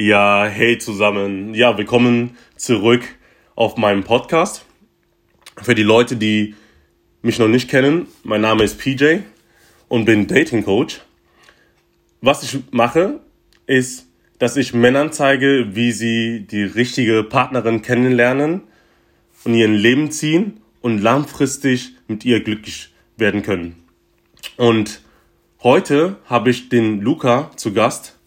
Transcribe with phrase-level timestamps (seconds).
[0.00, 1.54] Ja, hey zusammen.
[1.54, 3.02] Ja, willkommen zurück
[3.56, 4.64] auf meinem Podcast.
[5.60, 6.54] Für die Leute, die
[7.20, 9.22] mich noch nicht kennen, mein Name ist PJ
[9.88, 11.00] und bin Dating Coach.
[12.20, 13.18] Was ich mache,
[13.66, 14.06] ist,
[14.38, 18.60] dass ich Männern zeige, wie sie die richtige Partnerin kennenlernen
[19.42, 23.74] und ihren Leben ziehen und langfristig mit ihr glücklich werden können.
[24.58, 25.00] Und
[25.64, 28.17] heute habe ich den Luca zu Gast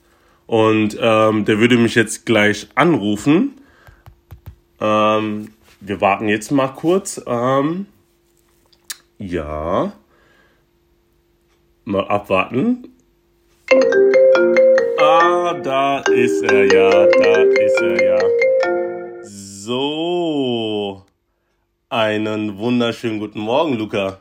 [0.52, 3.62] und ähm, der würde mich jetzt gleich anrufen.
[4.81, 7.23] Ähm, wir warten jetzt mal kurz.
[7.26, 7.85] Ähm,
[9.17, 9.93] ja.
[11.85, 12.93] Mal abwarten.
[14.99, 18.20] Ah, da ist er ja, da ist er ja.
[19.23, 21.05] So.
[21.88, 24.20] Einen wunderschönen guten Morgen, Luca.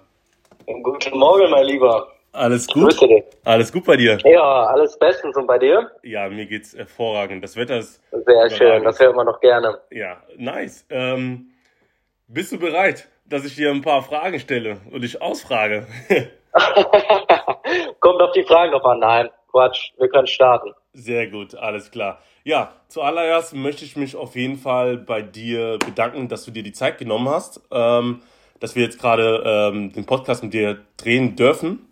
[0.65, 2.07] Guten Morgen, mein Lieber.
[2.33, 2.85] Alles gut?
[2.85, 3.25] Grüße dich.
[3.45, 4.19] Alles gut bei dir?
[4.25, 5.91] Ja, alles bestens und bei dir?
[6.03, 7.43] Ja, mir geht's hervorragend.
[7.43, 9.81] Das Wetter ist Sehr schön, das hört man doch gerne.
[9.91, 10.87] Ja, nice.
[10.91, 11.51] Ähm,
[12.29, 15.87] bist du bereit, dass ich dir ein paar Fragen stelle und dich ausfrage?
[18.01, 19.01] Kommt auf die Fragen drauf an.
[19.01, 20.73] Nein, Quatsch, wir können starten.
[20.93, 22.21] Sehr gut, alles klar.
[22.45, 26.73] Ja, zuallererst möchte ich mich auf jeden Fall bei dir bedanken, dass du dir die
[26.73, 28.23] Zeit genommen hast, ähm,
[28.61, 31.90] dass wir jetzt gerade ähm, den Podcast mit dir drehen dürfen.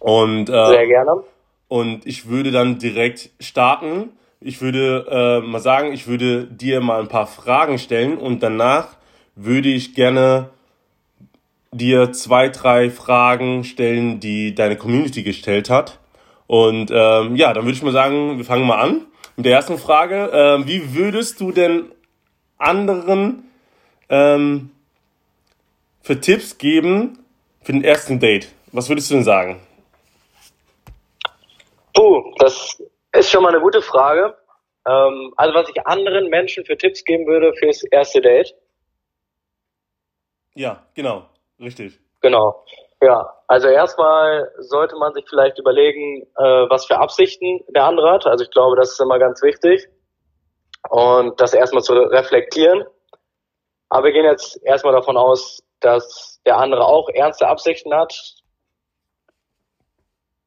[0.00, 1.24] Und, äh, Sehr gerne.
[1.68, 4.10] Und ich würde dann direkt starten.
[4.40, 5.06] Ich würde
[5.44, 8.96] äh, mal sagen, ich würde dir mal ein paar Fragen stellen und danach
[9.34, 10.50] würde ich gerne
[11.72, 15.98] dir zwei, drei Fragen stellen, die deine Community gestellt hat.
[16.46, 19.02] Und ähm, ja, dann würde ich mal sagen, wir fangen mal an
[19.36, 20.30] mit der ersten Frage.
[20.32, 21.86] Ähm, wie würdest du denn
[22.56, 23.44] anderen
[24.08, 24.70] ähm,
[26.00, 27.18] für Tipps geben
[27.62, 28.48] für den ersten Date?
[28.72, 29.60] Was würdest du denn sagen?
[31.98, 32.80] Puh, das
[33.12, 34.36] ist schon mal eine gute Frage.
[34.86, 38.54] Ähm, also was ich anderen Menschen für Tipps geben würde fürs erste Date.
[40.54, 41.98] Ja, genau, richtig.
[42.20, 42.64] Genau.
[43.02, 48.26] Ja, also erstmal sollte man sich vielleicht überlegen, äh, was für Absichten der andere hat.
[48.28, 49.88] Also ich glaube, das ist immer ganz wichtig.
[50.90, 52.84] Und das erstmal zu reflektieren.
[53.88, 58.14] Aber wir gehen jetzt erstmal davon aus, dass der andere auch ernste Absichten hat.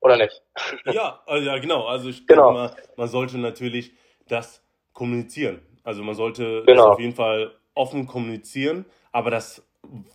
[0.02, 0.42] Oder nicht?
[0.86, 1.86] Ja, also, ja genau.
[1.86, 2.50] Also ich Genau.
[2.52, 3.94] denke mal, man sollte natürlich
[4.28, 4.64] das
[4.94, 5.62] kommunizieren.
[5.84, 6.92] Also man sollte das Genau.
[6.94, 9.66] auf jeden Fall offen kommunizieren, aber das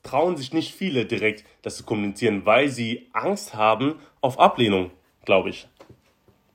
[0.03, 4.91] trauen sich nicht viele direkt, das zu kommunizieren, weil sie Angst haben auf Ablehnung,
[5.25, 5.69] glaube ich.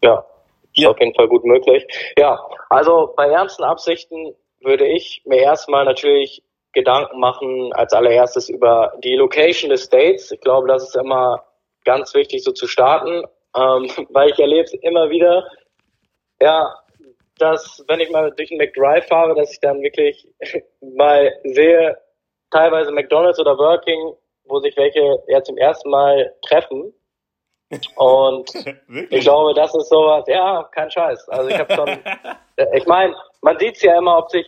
[0.04, 0.26] Ja,
[0.74, 0.90] ist Ja.
[0.92, 1.86] auf jeden Fall gut möglich.
[2.18, 6.44] Ja, also bei ernsten Absichten würde ich mir erstmal natürlich
[6.74, 10.32] Gedanken machen, als allererstes über die Location des Dates.
[10.32, 11.44] Ich glaube, das ist immer
[11.86, 13.24] ganz wichtig, so zu starten,
[13.56, 15.48] ähm, weil ich erlebe es immer wieder,
[16.40, 16.76] ja,
[17.38, 20.28] dass wenn ich mal durch den McDrive fahre, dass ich dann wirklich
[20.82, 21.98] mal sehe,
[22.52, 24.14] teilweise McDonalds oder Burger King,
[24.46, 26.94] wo sich welche ja zum ersten Mal treffen.
[27.96, 28.52] Und
[29.10, 31.30] ich glaube, das ist sowas, ja, kein Scheiß.
[31.30, 31.88] Also ich habe schon,
[32.58, 34.46] äh, ich meine, man sieht's ja immer, ob sich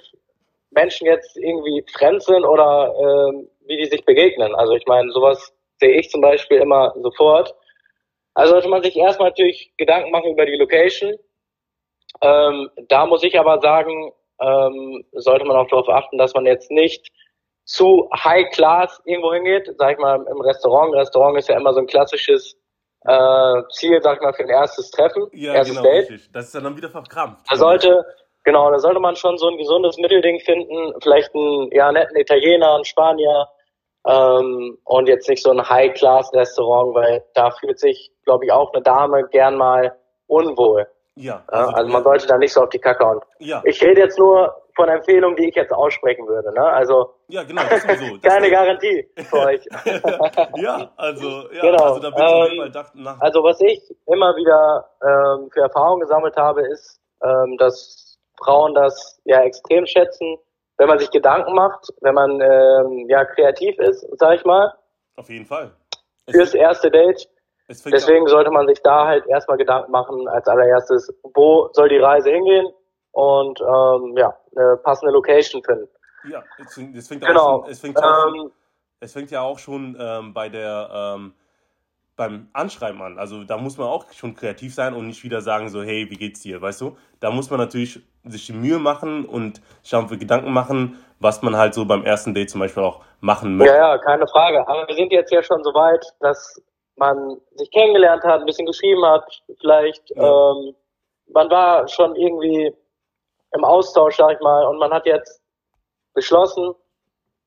[0.72, 4.54] Menschen jetzt irgendwie fremd sind oder ähm, wie die sich begegnen.
[4.56, 7.56] Also ich meine, sowas sehe ich zum Beispiel immer sofort.
[8.34, 11.16] Also sollte man sich erstmal natürlich Gedanken machen über die Location.
[12.22, 16.72] Ähm, da muss ich aber sagen, ähm, sollte man auch darauf achten, dass man jetzt
[16.72, 17.12] nicht
[17.66, 20.94] zu high class irgendwo hingeht, sag ich mal im Restaurant.
[20.94, 22.58] Restaurant ist ja immer so ein klassisches
[23.06, 26.10] äh, Ziel, sag ich mal, für ein erstes Treffen, ja, erstes genau, Date.
[26.10, 26.32] richtig.
[26.32, 27.46] Das ist dann, dann wieder verkrampft.
[27.50, 28.06] Da sollte,
[28.44, 32.76] genau, da sollte man schon so ein gesundes Mittelding finden, vielleicht einen ja, netten Italiener,
[32.76, 33.48] einen Spanier
[34.08, 38.84] ähm, und jetzt nicht so ein High-Class-Restaurant, weil da fühlt sich, glaube ich, auch eine
[38.84, 39.96] Dame gern mal
[40.28, 40.88] unwohl.
[41.16, 41.68] ja, Ja?
[41.70, 43.20] Also man sollte da nicht so auf die Kacke hauen.
[43.40, 46.52] ja, Ich rede jetzt nur von Empfehlungen, die ich jetzt aussprechen würde.
[46.54, 46.66] Ne?
[46.66, 48.18] Also ja, genau, das sowieso.
[48.22, 49.62] Das keine Garantie für euch.
[50.56, 52.26] ja, also, ja, Genau, also da bin
[52.58, 57.00] ich ähm, dacht, nach, Also was ich immer wieder ähm, für Erfahrung gesammelt habe, ist,
[57.24, 60.38] ähm, dass Frauen das ja extrem schätzen,
[60.84, 64.74] wenn man sich Gedanken macht, wenn man ähm, ja kreativ ist, sag ich mal,
[65.16, 65.72] auf jeden Fall.
[66.26, 67.30] Es, fürs erste Date.
[67.70, 72.32] Deswegen sollte man sich da halt erstmal Gedanken machen, als allererstes, wo soll die Reise
[72.32, 72.68] hingehen
[73.12, 75.88] und ähm, ja, eine passende Location finden.
[76.30, 77.62] Ja, es fängt, es fängt, auch, Genau.
[77.62, 78.52] schon, es fängt, ja auch schon, Ähm,
[79.00, 81.34] es fängt ja auch schon ähm, bei der ähm,
[82.18, 83.18] beim Anschreiben an.
[83.18, 86.18] Also da muss man auch schon kreativ sein und nicht wieder sagen so, hey, wie
[86.18, 86.98] geht's dir, weißt du?
[87.22, 91.58] Da muss man natürlich sich die Mühe machen und schauen für Gedanken machen, was man
[91.58, 93.74] halt so beim ersten Date zum Beispiel auch machen möchte.
[93.74, 94.68] Ja, ja, keine Frage.
[94.68, 96.62] Aber wir sind jetzt ja schon so weit, dass
[96.96, 99.26] man sich kennengelernt hat, ein bisschen geschrieben hat,
[99.60, 100.52] vielleicht Ja.
[100.52, 100.76] ähm,
[101.28, 102.74] man war schon irgendwie
[103.52, 105.42] im Austausch, sag ich mal, und man hat jetzt
[106.14, 106.74] beschlossen,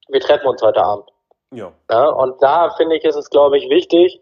[0.09, 1.09] wir treffen uns heute Abend.
[1.53, 1.73] Ja.
[1.91, 4.21] Ja, und da finde ich, ist es, glaube ich, wichtig,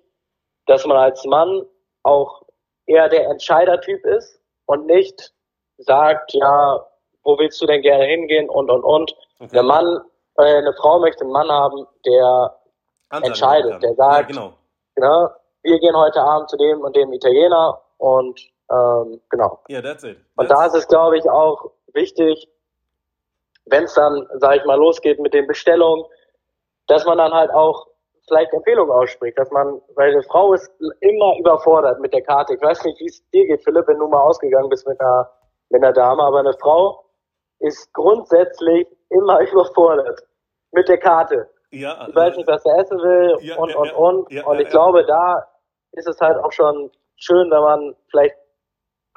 [0.67, 1.63] dass man als Mann
[2.03, 2.43] auch
[2.87, 5.34] eher der Entscheidertyp ist und nicht
[5.79, 6.85] sagt, ja,
[7.23, 9.15] wo willst du denn gerne hingehen und und und.
[9.39, 9.51] Okay.
[9.53, 10.01] Der Mann,
[10.39, 12.57] äh, eine Frau möchte einen Mann haben, der
[13.09, 14.53] Anteil entscheidet, der sagt, Ja, genau.
[14.97, 15.31] ne,
[15.63, 18.41] wir gehen heute Abend zu dem und dem Italiener und
[18.71, 19.61] ähm, genau.
[19.69, 20.19] Ja, that's it.
[20.37, 22.49] Und That's da ist es, glaube ich, auch wichtig,
[23.67, 26.05] wenn es dann, sage ich mal, losgeht mit den Bestellungen,
[26.87, 27.87] dass man dann halt auch
[28.27, 32.55] vielleicht Empfehlungen ausspricht, dass man, weil eine Frau ist immer überfordert mit der Karte.
[32.55, 35.31] Ich weiß nicht, wie es dir geht, Philipp, wenn du mal ausgegangen bist mit einer,
[35.71, 37.05] mit einer Dame, aber eine Frau
[37.61, 40.21] ist grundsätzlich immer überfordert
[40.73, 41.49] mit der Karte.
[41.71, 44.33] ja, Ich weiß nicht, was er essen will Ja, und, ja, und, und.
[44.33, 45.47] Ja, und ich glaube, da
[45.93, 48.35] ist es halt auch schon schön, wenn man vielleicht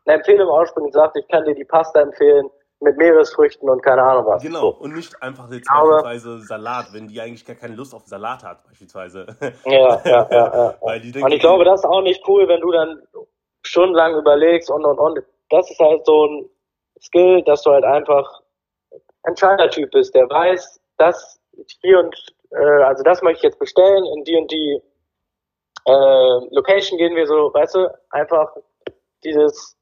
[0.05, 2.49] eine Empfehlung ausspricht und sagt, ich kann dir die Pasta empfehlen
[2.79, 4.43] mit Meeresfrüchten und keine Ahnung was.
[4.43, 4.77] Genau, So.
[4.77, 8.43] und nicht einfach jetzt Aber- beispielsweise Salat, wenn die eigentlich gar keine Lust auf Salat
[8.43, 9.25] hat, beispielsweise.
[9.65, 10.75] Ja, ja, ja, ja.
[11.25, 13.01] Und ich glaube, das ist auch nicht cool, wenn du dann
[13.63, 15.19] stundenlang überlegst und, und, und.
[15.49, 16.49] Das ist halt so ein
[17.01, 18.41] Skill, dass du halt einfach
[19.23, 21.39] Entscheidertyp bist, der weiß, dass
[21.81, 22.15] hier und,
[22.51, 24.81] äh, also das möchte ich jetzt bestellen, in die und die
[25.85, 28.55] äh, Location gehen wir so, weißt du, einfach
[29.23, 29.77] dieses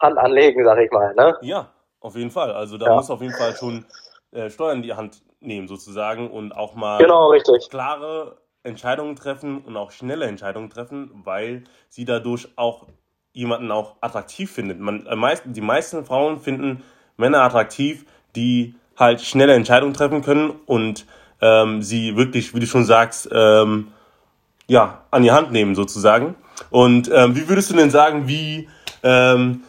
[0.00, 1.36] Hand anlegen, sag ich mal, ne?
[1.42, 2.52] Ja, auf jeden Fall.
[2.52, 2.96] Also da Ja.
[2.96, 3.86] muss auf jeden Fall schon
[4.32, 7.68] äh, Steuern in die Hand nehmen, sozusagen, und auch mal Genau, richtig.
[7.70, 12.86] klare Entscheidungen treffen und auch schnelle Entscheidungen treffen, weil sie dadurch auch
[13.32, 14.80] jemanden auch attraktiv findet.
[14.80, 16.82] Man, äh, die meisten Frauen finden
[17.16, 18.04] Männer attraktiv,
[18.36, 21.06] die halt schnelle Entscheidungen treffen können und
[21.40, 23.88] ähm, sie wirklich, wie du schon sagst, ähm,
[24.66, 26.34] ja, an die Hand nehmen sozusagen.
[26.70, 28.68] Und ähm, wie würdest du denn sagen, wie,
[29.02, 29.64] ähm,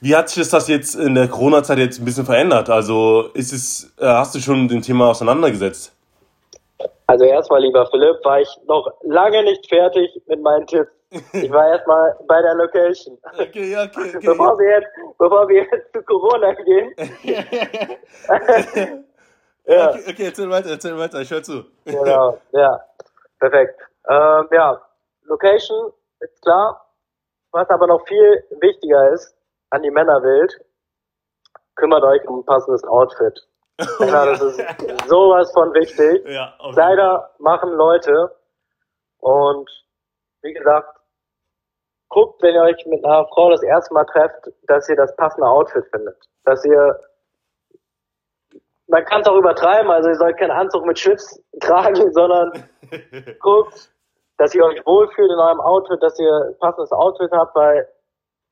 [0.00, 2.68] wie hat sich das jetzt in der Corona-Zeit jetzt ein bisschen verändert?
[2.68, 5.92] Also ist es, äh, hast du schon mit dem Thema auseinandergesetzt?
[7.06, 10.90] Also erstmal, lieber Philipp, war ich noch lange nicht fertig mit meinen Tipps.
[11.32, 13.18] Ich war erstmal bei der Location.
[13.34, 14.26] Okay, okay, okay.
[14.26, 14.88] Bevor wir jetzt,
[15.18, 16.94] bevor wir jetzt zu Corona gehen.
[19.66, 21.64] ja, Okay, okay, erzähl weiter, erzähl weiter, ich höre zu.
[21.84, 22.80] genau, ja,
[23.38, 23.80] perfekt.
[24.08, 24.80] Ähm, ja,
[25.24, 26.80] Location ist klar.
[27.52, 29.36] Was aber noch viel wichtiger ist,
[29.70, 30.60] an die Männerwelt,
[31.76, 33.46] kümmert euch um ein passendes Outfit.
[34.00, 34.60] Ja, das ist
[35.06, 36.26] sowas von wichtig.
[36.28, 38.34] Ja, Leider machen Leute
[39.18, 39.70] und
[40.42, 40.93] wie gesagt,
[42.14, 45.46] guckt, wenn ihr euch mit einer Frau das erste Mal trefft, dass ihr das passende
[45.48, 46.16] Outfit findet.
[46.44, 46.98] Dass ihr
[48.86, 52.52] man kann es auch übertreiben, also ihr sollt keinen Anzug mit Chips tragen, sondern
[53.40, 53.90] guckt,
[54.36, 57.88] dass ihr euch wohlfühlt in eurem Outfit, dass ihr ein passendes Outfit habt, weil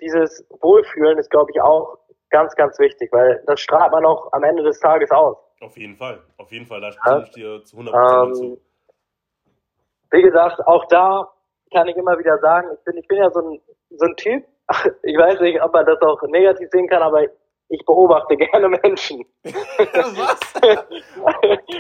[0.01, 1.99] dieses Wohlfühlen ist, glaube ich, auch
[2.31, 5.37] ganz, ganz wichtig, weil das strahlt man auch am Ende des Tages aus.
[5.61, 8.61] auf jeden Fall, auf jeden Fall, da stimme ich dir zu 100% Ähm, zu.
[10.11, 11.31] wie gesagt, auch da
[11.73, 13.61] kann ich immer wieder sagen, ich bin, ich bin ja so ein,
[13.91, 14.45] so ein Typ,
[15.03, 17.23] ich weiß nicht, ob man das auch negativ sehen kann, aber
[17.69, 19.25] ich beobachte gerne Menschen.
[19.45, 20.41] Was?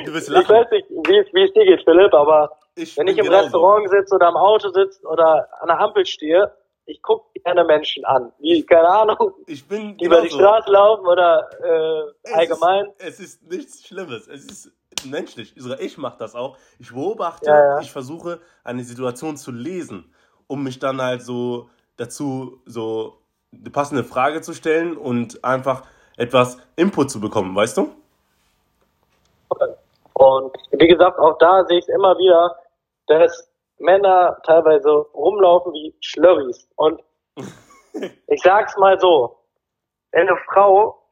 [0.05, 0.49] Du ich lachen.
[0.49, 3.45] weiß nicht, wie es, wie es dir geht, Philipp, aber Ich wenn ich im genauso.
[3.45, 6.53] Restaurant sitze oder am Auto sitze oder an der Ampel stehe,
[6.87, 10.31] ich gucke gerne Menschen an, die, keine Ahnung, Ich bin die über die.
[10.31, 12.87] Straße laufen oder äh, Es allgemein.
[12.99, 14.27] Ist, es ist nichts Schlimmes.
[14.29, 14.73] Es ist
[15.07, 15.55] menschlich.
[15.81, 16.57] Ich mache das auch.
[16.79, 17.81] Ich beobachte, Ja, ja.
[17.81, 20.13] ich versuche eine Situation zu lesen,
[20.47, 23.19] um mich dann halt so dazu so
[23.53, 25.85] eine passende Frage zu stellen und einfach
[26.17, 27.91] etwas Input zu bekommen, weißt du?
[30.15, 32.57] Und wie gesagt, auch da sehe ich es immer wieder,
[33.07, 36.69] dass Männer teilweise rumlaufen wie Schlurris.
[36.77, 37.03] Und
[38.29, 39.37] ich sag's mal so,
[40.13, 41.03] wenn eine Frau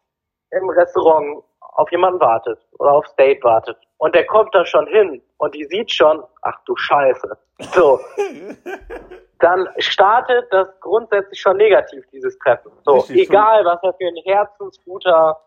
[0.50, 1.42] im Restaurant
[1.80, 5.64] auf jemanden wartet oder aufs Date wartet und der kommt da schon hin und die
[5.64, 7.38] sieht schon, ach du Scheiße,
[7.74, 7.98] so,
[9.40, 12.70] dann startet das grundsätzlich schon negativ, dieses Treffen.
[12.84, 15.38] So, Richtig, egal was er für ein herzensguter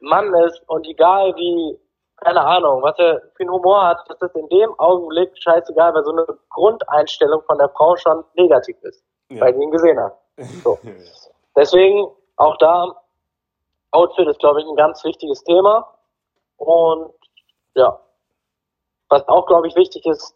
[0.00, 1.78] Mann ist und egal wie,
[2.18, 6.04] keine Ahnung, was er für einen Humor hat, dass das in dem Augenblick scheißegal, weil
[6.04, 9.40] so eine Grundeinstellung von der Frau schon negativ ist, Ja.
[9.40, 10.16] weil sie ihn gesehen hat.
[10.62, 10.78] So.
[11.56, 13.01] Deswegen auch da,
[13.92, 15.88] Outfit ist, glaube ich, ein ganz wichtiges Thema.
[16.56, 17.12] Und
[17.74, 17.98] ja,
[19.08, 20.34] was auch, glaube ich, wichtig ist,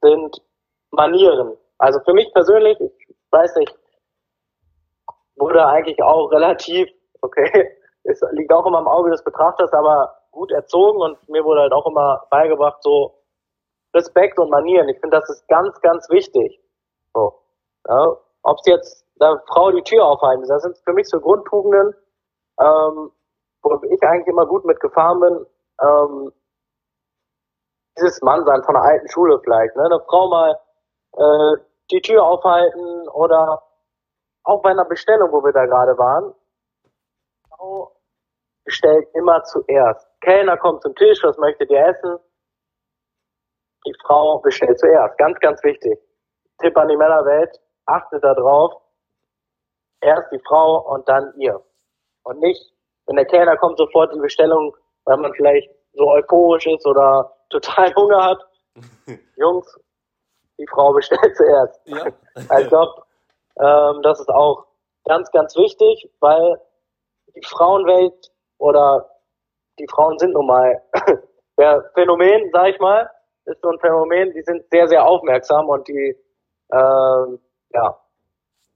[0.00, 0.42] sind
[0.90, 1.56] Manieren.
[1.78, 3.74] Also für mich persönlich, ich weiß nicht,
[5.36, 6.88] wurde eigentlich auch relativ,
[7.22, 11.62] okay, es liegt auch immer im Auge des Betrachters, aber gut erzogen und mir wurde
[11.62, 13.14] halt auch immer beigebracht, so
[13.94, 14.88] Respekt und Manieren.
[14.88, 16.60] Ich finde, das ist ganz, ganz wichtig.
[17.14, 17.34] So.
[17.88, 21.94] Ja, Ob es jetzt der Frau die Tür aufhalten, das sind für mich so Grundtugenden,
[22.60, 23.10] ähm,
[23.62, 25.46] wo ich eigentlich immer gut mitgefahren bin,
[25.80, 26.32] ähm,
[27.98, 29.84] dieses Mannsein von der alten Schule vielleicht, ne?
[29.84, 30.58] Eine Frau mal
[31.16, 33.62] äh, die Tür aufhalten oder
[34.44, 36.34] auch bei einer Bestellung, wo wir da gerade waren,
[37.48, 37.92] Frau
[38.64, 40.06] bestellt immer zuerst.
[40.20, 42.18] Kellner kommt zum Tisch, was möchtet ihr essen?
[43.86, 45.16] Die Frau bestellt zuerst.
[45.18, 45.98] Ganz, ganz wichtig.
[46.60, 48.74] Tipp an die Männerwelt, achtet da drauf.
[50.00, 51.60] Erst die Frau und dann ihr.
[52.24, 52.72] Und nicht,
[53.06, 57.94] wenn der Kellner kommt, sofort die Bestellung, weil man vielleicht so euphorisch ist oder total
[57.94, 58.38] Hunger hat.
[59.36, 59.78] Jungs,
[60.58, 61.80] die Frau bestellt zuerst.
[61.86, 62.06] Ja.
[62.60, 63.02] ich glaube,
[63.60, 64.66] ähm, das ist auch
[65.04, 66.60] ganz, ganz wichtig, weil
[67.34, 69.08] die Frauenwelt oder
[69.78, 70.82] die Frauen sind nun mal
[71.58, 73.10] der Phänomen, sag ich mal,
[73.44, 76.16] ist so ein Phänomen, die sind sehr, sehr aufmerksam und die,
[76.72, 77.98] ähm, ja,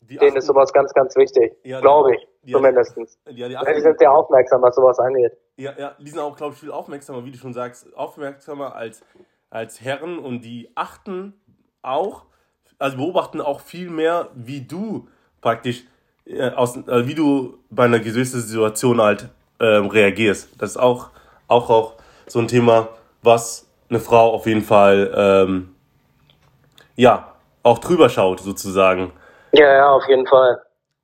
[0.01, 3.19] die denen ist sowas ganz, ganz wichtig, ja, glaube ich, ja, zumindestens.
[3.31, 5.33] Ja, die, die sind sehr aufmerksam, was sowas angeht.
[5.57, 9.03] Ja, ja, die sind auch, glaube ich, viel aufmerksamer, wie du schon sagst, aufmerksamer als,
[9.51, 11.35] als Herren und die achten
[11.83, 12.25] auch,
[12.79, 15.09] also beobachten auch viel mehr, wie du
[15.41, 15.85] praktisch,
[16.27, 20.61] äh, aus, äh, wie du bei einer gewissen Situation halt äh, reagierst.
[20.61, 21.11] Das ist auch,
[21.49, 21.95] auch, auch
[22.27, 22.89] so ein Thema,
[23.23, 25.75] was eine Frau auf jeden Fall, ähm,
[26.97, 29.13] ja, auch drüber schaut, sozusagen.
[29.53, 30.61] Ja, ja, auf jeden Fall.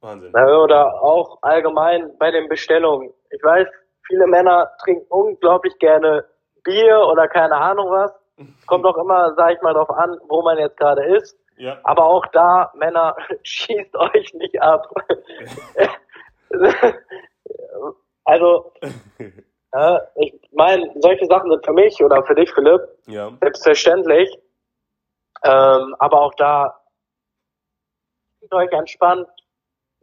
[0.09, 0.35] Wahnsinn.
[0.35, 3.13] Oder auch allgemein bei den Bestellungen.
[3.31, 3.67] Ich weiß,
[4.07, 6.25] viele Männer trinken unglaublich gerne
[6.65, 8.13] Bier oder keine Ahnung was.
[8.67, 11.37] Kommt auch immer, sag ich mal, drauf an, wo man jetzt gerade ist.
[11.57, 11.79] Ja.
[11.83, 14.87] Aber auch da, Männer, schießt euch nicht ab.
[18.25, 18.73] also,
[19.73, 23.33] äh, ich meine, solche Sachen sind für mich oder für dich, Philipp, ja.
[23.41, 24.39] selbstverständlich.
[25.45, 26.81] Ähm, aber auch da,
[28.51, 29.29] euch entspannt,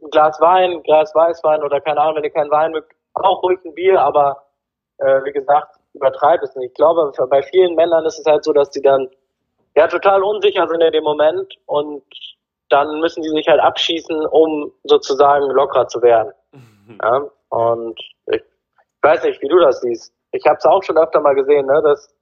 [0.02, 3.42] ein Glas Wein, ein Glas Weißwein oder keine Ahnung, wenn ihr keinen Wein mögt, auch
[3.42, 4.44] ruhig ein Bier, aber
[4.98, 6.70] äh, wie gesagt, übertreibe es nicht.
[6.70, 9.08] Ich glaube, bei vielen Männern ist es halt so, dass die dann
[9.74, 12.04] ja total unsicher sind in dem Moment und
[12.68, 16.32] dann müssen die sich halt abschießen, um sozusagen locker zu werden.
[16.52, 16.98] Mhm.
[17.02, 17.22] Ja?
[17.48, 18.42] Und ich
[19.02, 20.12] weiß nicht, wie du das siehst.
[20.32, 22.14] Ich habe es auch schon öfter mal gesehen, ne, dass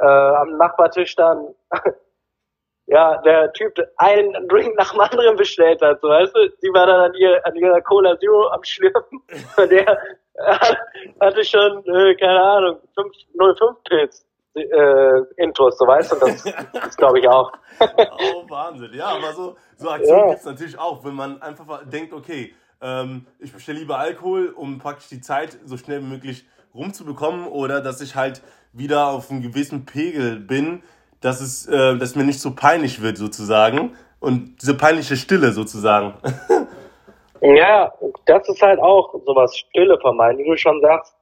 [0.00, 1.54] äh, am Nachbartisch dann
[2.90, 6.86] ja, der Typ einen Drink nach dem anderen bestellt hat, so weißt du, die war
[6.86, 9.22] dann an, ihr, an ihrer Cola Zero am Schlürfen
[9.56, 9.98] und der
[11.20, 16.42] hatte schon, äh, keine Ahnung, 05 Pilz äh, Intros, so weißt du, das,
[16.72, 17.52] das glaube ich auch.
[17.80, 20.26] oh, Wahnsinn, ja, aber so, so Aktionen ja.
[20.30, 24.78] gibt es natürlich auch, wenn man einfach denkt, okay, ähm, ich bestelle lieber Alkohol, um
[24.78, 26.44] praktisch die Zeit so schnell wie möglich
[26.74, 28.42] rumzubekommen oder dass ich halt
[28.72, 30.82] wieder auf einem gewissen Pegel bin,
[31.20, 36.14] dass es, äh, dass mir nicht so peinlich wird sozusagen und diese peinliche Stille sozusagen.
[37.40, 37.92] ja,
[38.26, 41.14] das ist halt auch sowas Stille vermeiden, wie du schon sagst,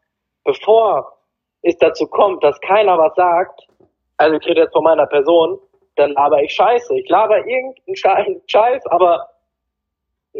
[0.44, 1.18] bevor
[1.62, 3.66] es dazu kommt, dass keiner was sagt,
[4.16, 5.58] also ich rede jetzt von meiner Person,
[5.96, 6.96] dann laber ich Scheiße.
[6.98, 9.28] Ich laber irgendeinen Scheiß, aber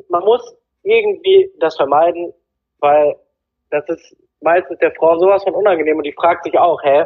[0.09, 2.33] man muss irgendwie das vermeiden,
[2.81, 3.17] weil
[3.71, 7.05] das ist meistens der Frau sowas von unangenehm und die fragt sich auch, hä,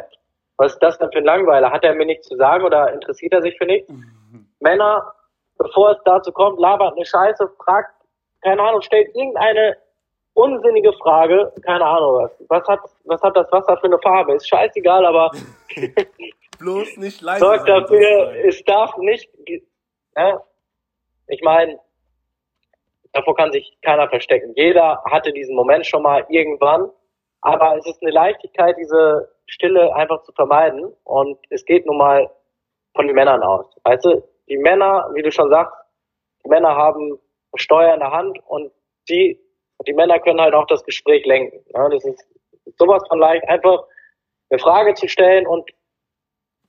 [0.57, 1.71] was ist das denn für ein Langweiler?
[1.71, 3.89] Hat er mir nichts zu sagen oder interessiert er sich für nichts?
[3.91, 4.47] Mhm.
[4.61, 5.13] Männer,
[5.59, 7.95] bevor es dazu kommt, labert eine Scheiße, fragt,
[8.43, 9.77] keine Ahnung, stellt irgendeine
[10.35, 12.33] unsinnige Frage, keine Ahnung was.
[12.49, 14.35] Was hat, was hat das Wasser für eine Farbe?
[14.35, 15.31] Ist scheißegal, aber
[16.59, 17.41] bloß nicht leise.
[17.41, 19.29] Sorgt dafür, es darf nicht,
[20.17, 20.43] ja,
[21.27, 21.79] ich meine,
[23.13, 24.53] davor kann sich keiner verstecken.
[24.57, 26.91] Jeder hatte diesen Moment schon mal irgendwann,
[27.41, 30.93] aber es ist eine Leichtigkeit, diese Stille einfach zu vermeiden.
[31.05, 32.31] Und es geht nun mal
[32.95, 33.67] von den Männern aus.
[33.85, 35.75] Weißt du, die Männer, wie du schon sagst,
[36.45, 37.19] die Männer haben
[37.57, 38.73] Steuer in der Hand und
[39.09, 39.39] die,
[39.87, 41.65] die Männer können halt auch das Gespräch lenken.
[41.75, 42.27] Ja, das ist
[42.79, 43.85] sowas von leicht, einfach
[44.51, 45.71] eine Frage zu stellen und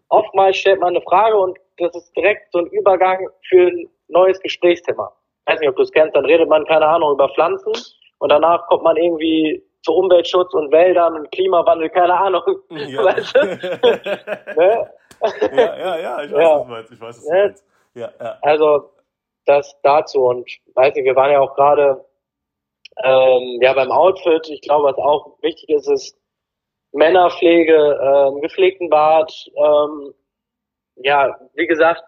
[0.10, 4.40] oftmals stellt man eine Frage und das ist direkt so ein Übergang für ein neues
[4.42, 5.12] Gesprächsthema.
[5.46, 7.74] Ich weiß nicht, ob du es kennst, dann redet man, keine Ahnung, über Pflanzen
[8.20, 12.42] und danach kommt man irgendwie zu Umweltschutz und Wäldern und Klimawandel, keine Ahnung.
[12.70, 13.04] Ja.
[13.06, 13.40] Weißt du?
[14.58, 14.90] ne?
[15.56, 16.60] ja, ja, ja, ich weiß, ja.
[16.60, 16.92] was du meinst.
[16.92, 17.66] Ich weiß, was du meinst.
[17.96, 18.38] Ja, ja.
[18.42, 18.90] Also
[19.46, 22.04] das dazu und weiß nicht, wir waren ja auch gerade
[23.04, 24.50] ähm, ja beim Outfit.
[24.50, 26.18] Ich glaube, was auch wichtig ist, ist
[26.94, 29.32] Männerpflege, ähm, gepflegten Bart.
[29.56, 30.14] Ähm,
[30.96, 32.04] ja, wie gesagt,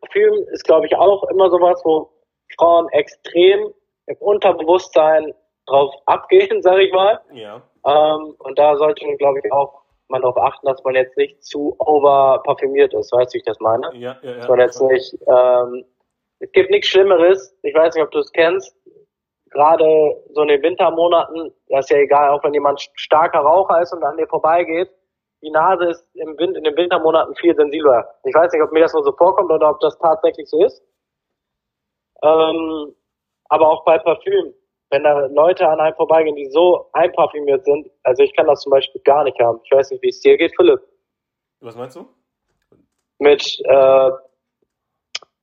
[0.00, 2.10] Parfüm ist glaube ich auch immer sowas, wo
[2.56, 3.72] Frauen extrem
[4.06, 5.34] im Unterbewusstsein
[5.66, 7.20] drauf abgehen, sag ich mal.
[7.32, 7.62] Ja.
[7.86, 11.42] Ähm, und da sollte man, glaube ich, auch man darauf achten, dass man jetzt nicht
[11.44, 13.90] zu over parfümiert ist, weißt du, wie ich das meine?
[13.94, 14.36] Ja, ja, ja.
[14.36, 15.84] Dass man jetzt nicht, ähm,
[16.38, 18.76] es gibt nichts Schlimmeres, ich weiß nicht, ob du es kennst,
[19.50, 19.84] gerade
[20.32, 24.04] so in den Wintermonaten, das ist ja egal, auch wenn jemand starker Raucher ist und
[24.04, 24.90] an dir vorbeigeht,
[25.42, 28.08] die Nase ist im Wind, in den Wintermonaten viel sensibler.
[28.24, 30.82] Ich weiß nicht, ob mir das nur so vorkommt oder ob das tatsächlich so ist.
[32.22, 32.94] Ähm,
[33.48, 34.54] aber auch bei Parfüm,
[34.90, 38.70] wenn da Leute an einem vorbeigehen, die so einparfümiert sind, also ich kann das zum
[38.70, 39.60] Beispiel gar nicht haben.
[39.64, 40.80] Ich weiß nicht, wie es dir geht, Philipp.
[41.60, 42.06] Was meinst du?
[43.18, 44.10] Mit äh,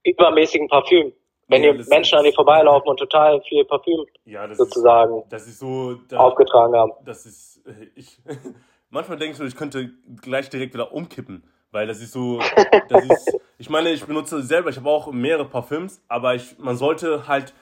[0.04, 1.14] übermäßigem Parfüm.
[1.48, 5.48] Wenn Ja, die Menschen an dir vorbeilaufen und total viel Parfüm Ja, sozusagen ist, das
[5.48, 6.94] ist so, da, aufgetragen haben.
[7.04, 8.22] das ist, äh, ich,
[8.90, 12.40] manchmal denke ich so, ich könnte gleich direkt wieder umkippen, weil das ist so,
[12.88, 16.78] das ist, ich meine, ich benutze selber, ich habe auch mehrere Parfüms, aber ich, man
[16.78, 17.54] sollte halt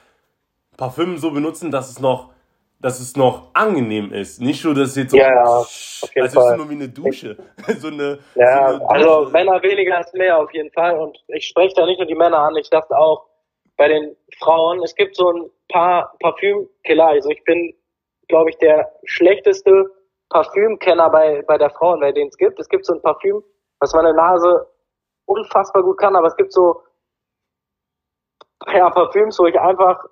[0.76, 2.32] Parfüm so benutzen, dass es noch,
[2.80, 6.50] dass es noch angenehm ist, nicht so, dass es jetzt so, Ja, jeden also es
[6.50, 7.36] ist nur wie eine Dusche,
[7.78, 9.30] so eine, Ja, so eine also.
[9.30, 10.98] Männer weniger als mehr auf jeden Fall.
[10.98, 13.26] Und ich spreche da nicht nur die Männer an, ich dachte auch
[13.76, 17.06] bei den Frauen, es gibt so ein paar Parfümkiller.
[17.06, 17.74] Also ich bin,
[18.28, 19.86] glaube ich, der schlechteste
[20.30, 22.58] Parfümkenner bei, bei der Frauen, bei denen es gibt.
[22.58, 23.42] Es gibt so ein Parfüm,
[23.80, 24.66] was meine Nase
[25.26, 26.82] unfassbar gut kann, aber es gibt so
[28.72, 30.04] ja, Parfüms, wo ich einfach,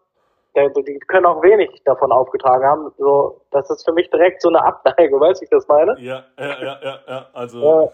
[0.54, 2.92] die können auch wenig davon aufgetragen haben.
[2.98, 5.96] So, das ist für mich direkt so eine Abneigung, weißt du, wie ich das meine?
[6.00, 7.90] Ja, ja, ja, ja, ja, also,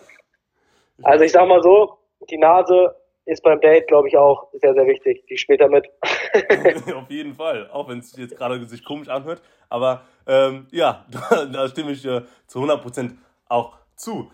[0.99, 1.99] Äh, also ich sag mal so,
[2.31, 2.95] die Nase
[3.27, 5.25] ist beim Date, glaube ich, auch sehr, sehr wichtig.
[5.29, 5.87] Die spielt da mit.
[6.95, 9.43] Auf jeden Fall, auch wenn es jetzt gerade sich komisch anhört.
[9.69, 13.17] Aber ähm, ja, da, da stimme ich äh, zu 100%
[13.49, 14.31] auch zu.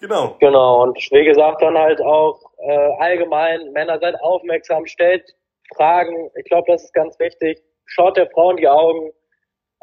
[0.00, 0.36] Genau.
[0.38, 0.82] genau.
[0.82, 5.34] Und wie gesagt, dann halt auch äh, allgemein, Männer seid aufmerksam, stellt
[5.76, 6.30] Fragen.
[6.36, 7.62] Ich glaube, das ist ganz wichtig.
[7.86, 9.12] Schaut der Frau in die Augen.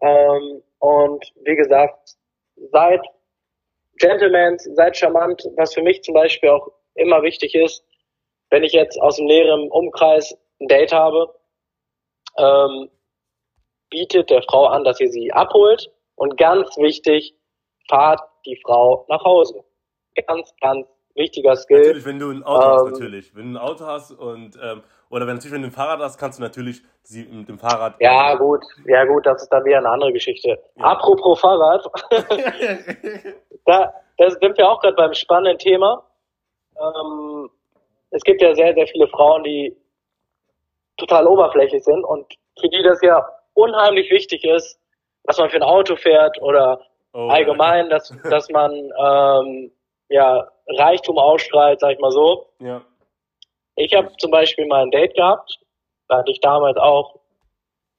[0.01, 2.15] Ähm, und wie gesagt,
[2.72, 3.01] seid
[3.98, 7.84] Gentlemen, seid charmant, was für mich zum Beispiel auch immer wichtig ist,
[8.50, 11.34] wenn ich jetzt aus dem näheren Umkreis ein Date habe,
[12.38, 12.89] ähm,
[13.89, 17.36] bietet der Frau an, dass ihr sie abholt und ganz wichtig,
[17.89, 19.63] fahrt die Frau nach Hause.
[20.27, 21.79] Ganz, ganz wichtiger Skill.
[21.79, 23.36] Natürlich, wenn du ein Auto hast, Ähm, natürlich.
[23.36, 26.18] Wenn du ein Auto hast und ähm, oder wenn natürlich, wenn du ein Fahrrad hast,
[26.18, 27.96] kannst du natürlich sie mit dem Fahrrad.
[28.00, 30.59] Ja, gut, ja gut, das ist dann wieder eine andere Geschichte.
[30.75, 30.83] Ja.
[30.83, 31.85] Apropos Fahrrad,
[33.65, 36.03] da, da sind wir auch gerade beim spannenden Thema.
[36.79, 37.50] Ähm,
[38.11, 39.75] es gibt ja sehr, sehr viele Frauen, die
[40.98, 42.25] total oberflächlich sind und
[42.59, 44.79] für die das ja unheimlich wichtig ist,
[45.24, 46.79] dass man für ein Auto fährt oder
[47.15, 49.72] Oh, allgemein, dass, dass man ähm,
[50.09, 52.50] ja Reichtum ausstrahlt, sag ich mal so.
[52.59, 52.81] Ja.
[53.75, 55.59] Ich habe zum Beispiel mal ein Date gehabt,
[56.07, 57.20] da hatte ich damals auch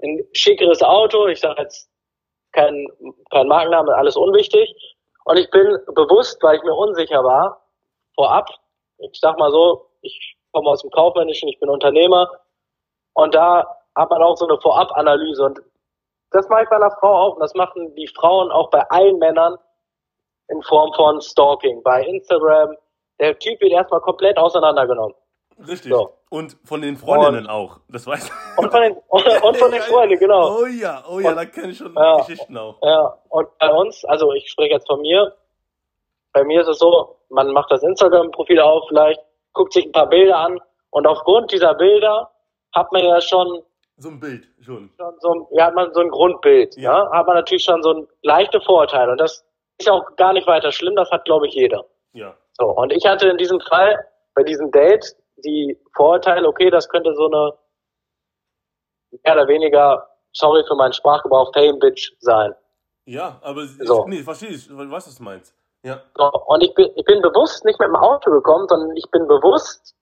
[0.02, 1.88] ein schickeres Auto, ich sage jetzt
[2.52, 2.86] kein,
[3.30, 4.74] kein Markenname, alles unwichtig.
[5.24, 7.60] Und ich bin bewusst, weil ich mir unsicher war,
[8.14, 8.48] vorab,
[8.98, 12.30] ich sag mal so, ich komme aus dem Kaufmännischen, ich bin Unternehmer.
[13.14, 15.44] Und da hat man auch so eine Vorab-Analyse.
[15.44, 15.60] Und
[16.30, 17.34] das mache ich bei einer Frau auch.
[17.34, 19.58] Und das machen die Frauen auch bei allen Männern
[20.48, 21.82] in Form von Stalking.
[21.82, 22.76] Bei Instagram,
[23.20, 25.14] der Typ wird erstmal komplett auseinandergenommen.
[25.58, 25.90] Richtig.
[25.92, 26.12] So.
[26.28, 27.80] Und von den Freundinnen auch.
[27.88, 30.58] Das weiß Und von den, und von den Freunden, genau.
[30.60, 32.18] Oh ja, oh ja, Und- da kenne ich schon Ja.
[32.18, 32.76] Geschichten auch.
[32.82, 35.32] Ja, und bei uns, also ich spreche jetzt von mir,
[36.32, 39.20] bei mir ist es so, man macht das Instagram-Profil auf, vielleicht
[39.52, 42.30] guckt sich ein paar Bilder an und aufgrund dieser Bilder
[42.74, 43.62] hat man ja schon,
[43.96, 44.90] So ein Bild schon.
[44.98, 46.92] schon so, ein- ja, hat man so ein Grundbild, Ja.
[47.04, 47.10] ja.
[47.12, 49.44] hat man natürlich schon so ein leichte Vorurteile und das
[49.78, 51.84] ist auch gar nicht weiter schlimm, das hat glaube ich jeder.
[52.12, 52.34] Ja.
[52.58, 53.98] So, und ich hatte in diesem Fall,
[54.34, 57.52] bei diesem Date, die Vorurteile, okay, das könnte so eine
[59.24, 62.54] mehr oder weniger, sorry für meinen Sprachgebrauch, Fame-Bitch sein.
[63.06, 64.06] Ja, aber ich, So.
[64.08, 65.54] nee, verstehe ich, ich was du meinst.
[65.82, 66.00] Ja.
[66.16, 69.26] So, und ich bin, ich bin bewusst nicht mit dem Auto gekommen, sondern ich bin
[69.28, 69.94] bewusst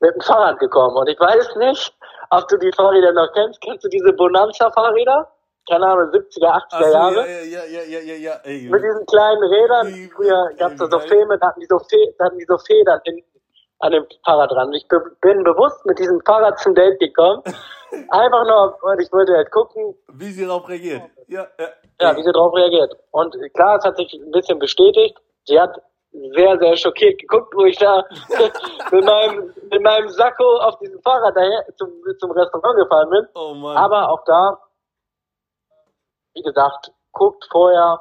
[0.00, 0.96] mit dem Fahrrad gekommen.
[0.96, 1.94] Und ich weiß nicht,
[2.30, 3.60] ob du die Fahrräder noch kennst.
[3.60, 5.30] Kennst du diese Bonanza-Fahrräder?
[5.70, 7.28] Keine Ahnung, 70er, 80er Ach so, Jahre.
[7.28, 8.68] ja, ja, ja, ja, ja, ja, ey.
[8.68, 9.86] Mit diesen kleinen Rädern.
[9.94, 11.08] Wie- Früher gab es da so wie geil.
[11.08, 13.37] Filme, da hatten die so, Fe da hatten die so Federn hinten
[13.80, 14.52] an dem Fahrrad.
[14.52, 14.86] Und ich
[15.20, 17.42] bin bewusst mit diesem Fahrrad zum Date gekommen.
[18.10, 21.02] Einfach nur, und ich wollte halt gucken, Wie sie darauf reagiert.
[21.26, 21.68] Ja, ja.
[22.00, 22.94] ja, wie sie darauf reagiert.
[23.12, 25.16] Und klar, es hat sich ein bisschen bestätigt.
[25.44, 25.80] Sie hat
[26.12, 28.04] sehr, sehr schockiert geguckt, wo ich da
[28.92, 33.28] mit meinem, mit meinem Sakko auf diesem Fahrrad daher zum, zum Restaurant gefahren bin.
[33.34, 33.76] Oh Mann.
[33.76, 34.58] Aber auch da,
[36.34, 38.00] wie gesagt, guckt vorher,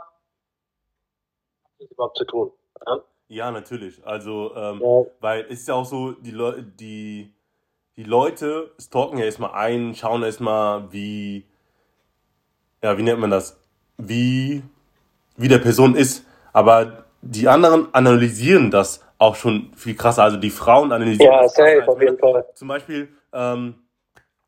[1.63, 2.51] was ist überhaupt zu tun.
[2.85, 2.97] Ja?
[3.29, 4.05] Ja, natürlich.
[4.05, 5.05] Also, ähm, Ja.
[5.19, 7.33] weil es ist ja auch so, die, Leu die,
[7.97, 11.45] die Leute stalken ja erstmal ein, schauen erstmal, wie,
[12.81, 13.59] ja, wie nennt man das?
[13.97, 14.63] Wie,
[15.35, 16.25] wie der Person ist.
[16.53, 20.23] Aber die anderen analysieren das auch schon viel krasser.
[20.23, 22.17] Also die Frauen analysieren Ja, das krasser safe, auf jeden.
[22.17, 22.45] Fall.
[22.53, 23.75] Zum Beispiel, ähm,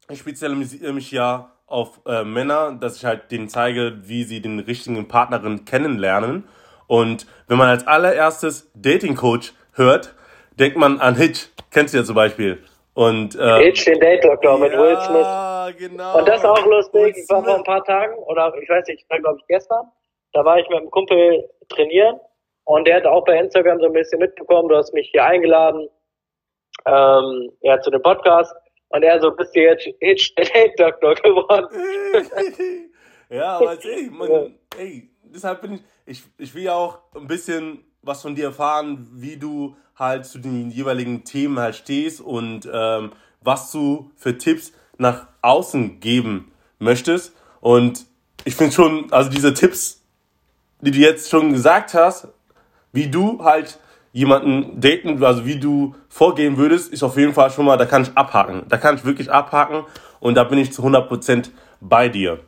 [0.10, 4.60] ich spezialisiere mich ja auf äh, Männer, dass ich halt denen zeige, wie sie den
[4.60, 6.46] richtigen Partnerin kennenlernen.
[6.90, 10.16] Und wenn man als allererstes Dating Coach hört,
[10.60, 11.50] denkt man an Hitch.
[11.70, 12.64] Kennst du ja zum Beispiel.
[12.96, 15.78] Und, äh, Hitch, den Date Doktor ja, mit Will Smith.
[15.78, 16.18] Genau.
[16.18, 17.16] Und das ist auch lustig.
[17.16, 19.86] Ich war vor ein paar Tagen, oder ich weiß nicht, glaube ich gestern,
[20.34, 22.20] da war ich mit einem Kumpel trainieren
[22.64, 25.88] und der hat auch bei Instagram so ein bisschen mitbekommen, du hast mich hier eingeladen,
[26.88, 28.52] ähm, ja, zu dem Podcast.
[28.90, 31.68] Und er so, bist du jetzt Hitch, der Date Doktor geworden?
[33.30, 37.80] ja, aber ey, man, ey, deshalb bin ich, ich, ich will ja auch ein bisschen
[38.02, 43.12] was von dir erfahren, wie du halt zu den jeweiligen Themen halt stehst und ähm,
[43.42, 47.34] was du für Tipps nach außen geben möchtest.
[47.62, 48.06] Und
[48.46, 50.02] ich finde schon, also diese Tipps,
[50.82, 52.30] die du jetzt schon gesagt hast,
[52.94, 53.80] wie du halt
[54.12, 58.04] jemanden daten, also wie du vorgehen würdest, ist auf jeden Fall schon mal, da kann
[58.04, 58.64] ich abhaken.
[58.70, 59.84] Da kann ich wirklich abhaken
[60.20, 61.50] und da bin ich zu 100%
[61.82, 62.40] bei dir.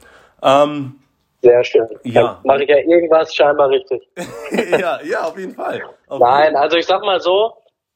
[0.41, 0.95] Ähm,
[1.41, 1.87] Sehr schön.
[2.03, 2.39] Ja.
[2.43, 4.07] Mache ich ja irgendwas scheinbar richtig.
[4.71, 5.81] ja, ja, auf jeden Fall.
[6.07, 6.55] Auf Nein, jeden.
[6.55, 7.53] also ich sag mal so,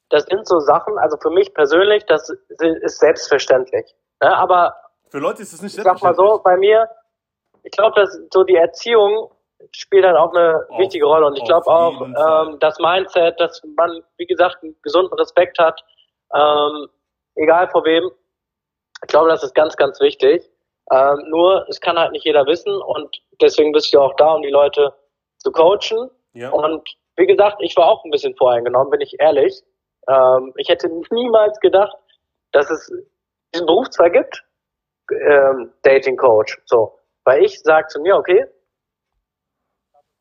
[0.09, 3.95] das sind so Sachen, also für mich persönlich, das ist selbstverständlich.
[4.21, 4.75] Ja, aber
[5.09, 6.11] für Leute ist es nicht selbstverständlich.
[6.11, 6.89] Ich sag mal so, bei mir,
[7.63, 9.29] ich glaube, dass so die Erziehung
[9.71, 11.27] spielt dann auch eine auf, wichtige Rolle.
[11.27, 15.81] Und ich glaube auch, ähm, das Mindset, dass man, wie gesagt, einen gesunden Respekt hat,
[16.33, 16.87] ähm,
[17.35, 18.09] egal vor wem.
[19.03, 20.49] Ich glaube, das ist ganz, ganz wichtig.
[20.91, 24.41] Ähm, nur, es kann halt nicht jeder wissen und deswegen bist du auch da, um
[24.41, 24.93] die Leute
[25.39, 26.09] zu coachen.
[26.33, 26.51] Ja.
[26.51, 29.63] Und wie gesagt, ich war auch ein bisschen voreingenommen, bin ich ehrlich.
[30.07, 31.95] Ähm, ich hätte niemals gedacht,
[32.51, 32.91] dass es
[33.53, 34.43] diesen Beruf zwar gibt,
[35.11, 36.61] ähm, Dating Coach.
[36.65, 38.45] So, weil ich sage zu mir, okay,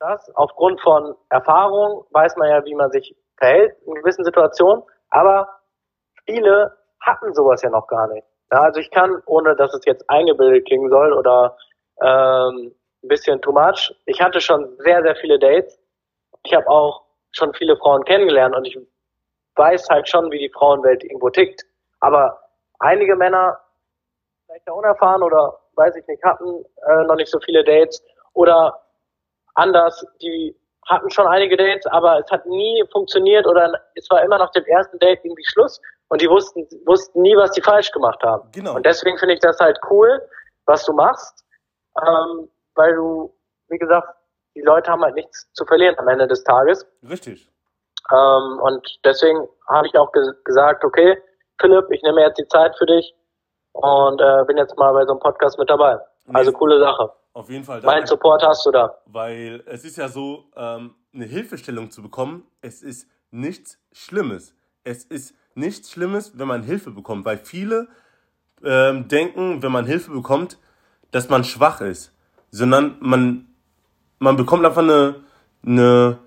[0.04, 0.30] das.
[0.34, 5.48] Aufgrund von Erfahrung weiß man ja, wie man sich verhält in gewissen Situationen, aber
[6.26, 8.26] viele hatten sowas ja noch gar nicht.
[8.54, 11.56] Ja, also ich kann, ohne dass es jetzt eingebildet klingen soll oder
[12.00, 15.76] ähm, ein bisschen too much, ich hatte schon sehr, sehr viele Dates.
[16.44, 18.78] Ich habe auch schon viele Frauen kennengelernt und ich
[19.56, 21.64] weiß halt schon, wie die Frauenwelt irgendwo tickt.
[21.98, 22.38] Aber
[22.78, 23.58] einige Männer,
[24.46, 28.00] vielleicht da unerfahren oder weiß ich nicht, hatten äh, noch nicht so viele Dates
[28.34, 28.80] oder
[29.56, 30.06] anders.
[30.22, 34.52] Die hatten schon einige Dates, aber es hat nie funktioniert oder es war immer nach
[34.52, 38.48] dem ersten Date irgendwie Schluss und die wussten, wussten nie, was die falsch gemacht haben.
[38.52, 38.74] Genau.
[38.74, 40.20] Und deswegen finde ich das halt cool,
[40.66, 41.44] was du machst,
[42.00, 43.34] ähm, weil du,
[43.68, 44.08] wie gesagt,
[44.54, 46.86] die Leute haben halt nichts zu verlieren am Ende des Tages.
[47.08, 47.50] Richtig.
[48.10, 51.20] Ähm, und deswegen habe ich auch ge gesagt, okay,
[51.60, 53.14] Philipp, ich nehme jetzt die Zeit für dich
[53.72, 55.98] und äh, bin jetzt mal bei so einem Podcast mit dabei.
[56.32, 57.12] Also coole Sache.
[57.32, 57.80] Auf jeden Fall.
[57.82, 58.98] Mein Support hast du da.
[59.06, 64.54] Weil es ist ja so, ähm, eine Hilfestellung zu bekommen, es ist nichts Schlimmes.
[64.82, 67.88] Es ist nichts Schlimmes, wenn man Hilfe bekommt, weil viele
[68.64, 70.58] ähm, denken, wenn man Hilfe bekommt,
[71.10, 72.12] dass man schwach ist,
[72.50, 73.46] sondern man,
[74.18, 75.16] man bekommt einfach eine,
[75.64, 76.18] eine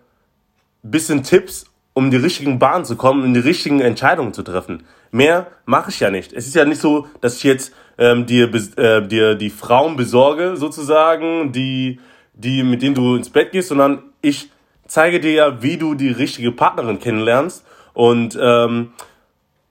[0.82, 4.84] bisschen Tipps, um die richtigen Bahnen zu kommen, um die richtigen Entscheidungen zu treffen.
[5.12, 6.32] Mehr mache ich ja nicht.
[6.32, 10.56] Es ist ja nicht so, dass ich jetzt ähm, dir, äh, dir die Frauen besorge,
[10.58, 12.00] sozusagen, die,
[12.34, 14.52] die, mit denen du ins Bett gehst, sondern ich
[14.86, 17.66] zeige dir ja, wie du die richtige Partnerin kennenlernst.
[17.94, 18.92] Und, ähm,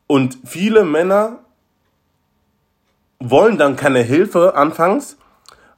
[0.06, 1.40] und viele Männer
[3.18, 5.16] wollen dann keine Hilfe anfangs,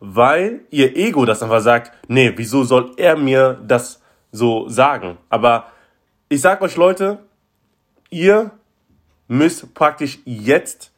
[0.00, 4.00] weil ihr Ego das einfach sagt, nee, wieso soll er mir das
[4.32, 5.18] so sagen?
[5.28, 5.66] Aber
[6.28, 7.18] ich sag euch Leute,
[8.10, 8.50] ihr
[9.28, 10.92] müsst praktisch jetzt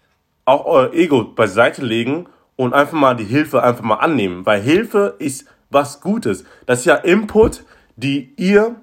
[0.44, 5.14] auch euer Ego beiseite legen und einfach mal die Hilfe einfach mal annehmen, weil Hilfe
[5.18, 6.44] ist was Gutes.
[6.66, 7.64] Das ist ja Input,
[7.96, 8.76] die ihr,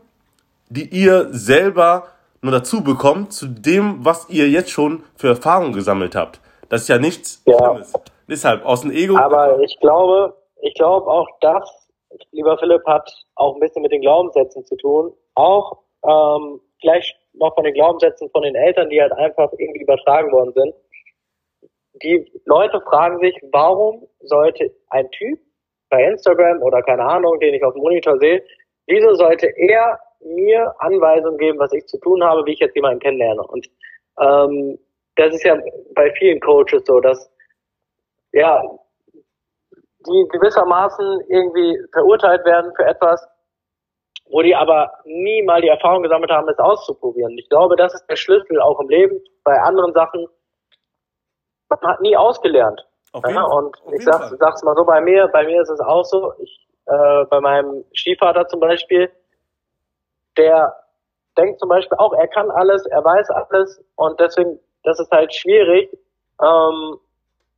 [0.69, 2.07] die ihr selber
[2.41, 6.39] nur dazu bekommt, zu dem, was ihr jetzt schon für Erfahrungen gesammelt habt.
[6.69, 7.57] Das ist ja nichts ja.
[7.57, 7.93] Schlimmes.
[8.29, 9.17] Deshalb, aus dem Ego.
[9.17, 11.89] Aber ich glaube, ich glaube auch das,
[12.31, 15.13] lieber Philipp, hat auch ein bisschen mit den Glaubenssätzen zu tun.
[15.35, 20.31] Auch ähm, vielleicht noch von den Glaubenssätzen von den Eltern, die halt einfach irgendwie übertragen
[20.31, 20.73] worden sind
[22.03, 25.39] die Leute fragen sich, warum sollte ein Typ
[25.89, 28.43] bei Instagram oder keine Ahnung, den ich auf dem Monitor sehe,
[28.87, 29.99] wieso sollte er
[30.35, 33.41] mir Anweisungen geben, was ich zu tun habe, wie ich jetzt jemanden kennenlerne?
[33.43, 33.67] Und
[34.19, 34.77] ähm,
[35.15, 35.57] das ist ja
[35.95, 37.31] bei vielen Coaches so, dass
[38.33, 38.61] ja
[39.13, 43.27] die gewissermaßen irgendwie verurteilt werden für etwas,
[44.29, 47.37] wo die aber nie mal die Erfahrung gesammelt haben, es auszuprobieren.
[47.37, 49.19] Ich glaube, das ist der Schlüssel auch im Leben.
[49.43, 50.27] Bei anderen Sachen
[51.69, 52.85] man hat nie ausgelernt.
[53.13, 56.33] Ja, und ich sag, sag's mal so bei mir, bei mir ist es auch so,
[56.39, 59.09] ich, äh, bei meinem Stiefvater zum Beispiel,
[60.37, 60.75] der
[61.37, 65.33] denkt zum Beispiel auch, er kann alles, er weiß alles und deswegen, das ist halt
[65.33, 65.89] schwierig.
[66.41, 66.97] Ähm,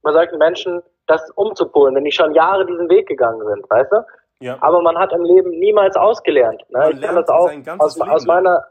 [0.01, 3.91] man sagt den Menschen, das umzupolen, wenn die schon Jahre diesen Weg gegangen sind, weißt
[3.91, 3.97] du?
[4.41, 4.57] Ja.
[4.61, 6.63] Aber man hat im Leben niemals ausgelernt.
[6.69, 6.91] Ne?
[6.93, 8.63] Ich kann das auch aus, aus, meiner,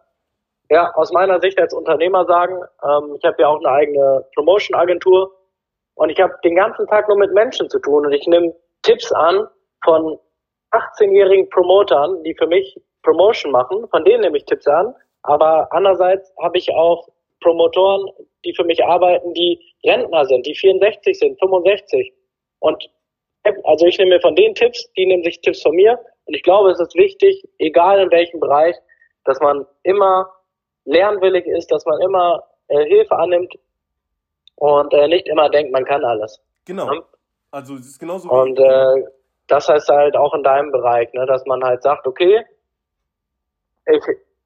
[0.71, 2.63] ja, aus meiner Sicht als Unternehmer sagen.
[2.83, 5.31] Ähm, ich habe ja auch eine eigene Promotion-Agentur
[5.95, 9.13] und ich habe den ganzen Tag nur mit Menschen zu tun und ich nehme Tipps
[9.13, 9.47] an
[9.85, 10.19] von
[10.71, 14.95] 18-jährigen Promotern, die für mich Promotion machen, von denen nehme ich Tipps an.
[15.23, 17.09] Aber andererseits habe ich auch
[17.41, 18.11] Promotoren,
[18.45, 22.13] die für mich arbeiten, die Rentner sind, die 64 sind, 65.
[22.61, 22.91] Und
[23.65, 25.99] also ich nehme mir von den Tipps, die nehmen sich Tipps von mir.
[26.27, 28.77] Und ich glaube, es ist wichtig, egal in welchem Bereich,
[29.25, 30.31] dass man immer
[30.85, 33.55] lernwillig ist, dass man immer äh, Hilfe annimmt
[34.57, 36.41] und äh, nicht immer denkt, man kann alles.
[36.67, 36.93] Genau.
[36.93, 37.03] Ja?
[37.53, 38.29] Also es ist genauso.
[38.29, 39.05] Und äh,
[39.47, 42.45] das heißt halt auch in deinem Bereich, ne, dass man halt sagt, okay,
[43.89, 44.03] ich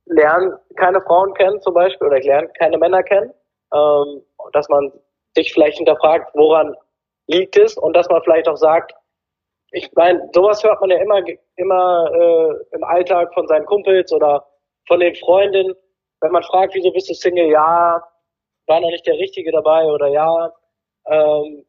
[0.07, 3.33] lerne keine Frauen kennen zum Beispiel oder ich lerne keine Männer kennen,
[3.75, 4.93] ähm, dass man
[5.35, 6.75] sich vielleicht hinterfragt, woran
[7.27, 8.93] liegt es und dass man vielleicht auch sagt,
[9.71, 11.23] ich meine, sowas hört man ja immer,
[11.57, 14.47] immer äh, im Alltag von seinen Kumpels oder
[14.87, 15.75] von den Freundinnen,
[16.21, 18.03] wenn man fragt, wieso bist du Single, ja,
[18.67, 20.53] war noch nicht der Richtige dabei oder ja,
[21.07, 21.65] ähm,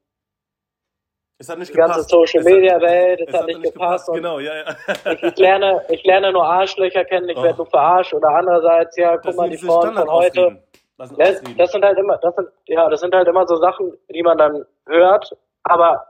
[1.43, 4.07] es hat nicht die ganze Social Media Welt, es, es hat, hat, nicht gepasst.
[4.07, 4.13] gepasst.
[4.13, 5.11] Genau, ja, ja.
[5.11, 7.43] ich, ich, lerne, ich lerne nur Arschlöcher kennen, ich oh.
[7.43, 10.63] werde nur verarscht oder andererseits, ja, guck das mal, die Frauen von heute.
[10.97, 11.15] Das,
[11.57, 14.37] das, sind halt immer, das sind, ja, das sind halt immer so Sachen, die man
[14.37, 16.05] dann hört aber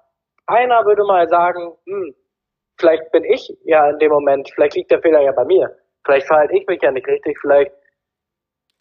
[0.48, 2.16] einer würde mal sagen, hm,
[2.78, 5.76] vielleicht bin ich ja in dem Moment, vielleicht liegt der Fehler ja bei mir.
[6.06, 7.72] Vielleicht verhalte ich mich ja nicht richtig, vielleicht,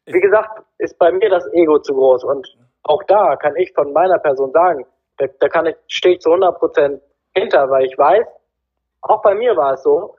[0.07, 2.25] wie gesagt, ist bei mir das Ego zu groß.
[2.25, 2.49] Und
[2.83, 4.85] auch da kann ich von meiner Person sagen,
[5.23, 7.03] da, da kann ich, stehe ich zu 100 Prozent
[7.35, 8.27] hinter, weil ich weiß,
[9.03, 10.17] auch bei mir war es so,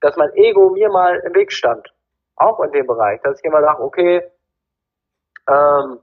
[0.00, 1.92] dass mein Ego mir mal im Weg stand.
[2.36, 4.22] Auch in dem Bereich, dass ich immer dachte, okay,
[5.48, 6.00] ähm,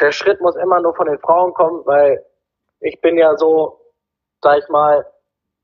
[0.00, 2.24] der Schritt muss immer nur von den Frauen kommen, weil
[2.80, 3.80] ich bin ja so,
[4.42, 5.06] sag ich mal,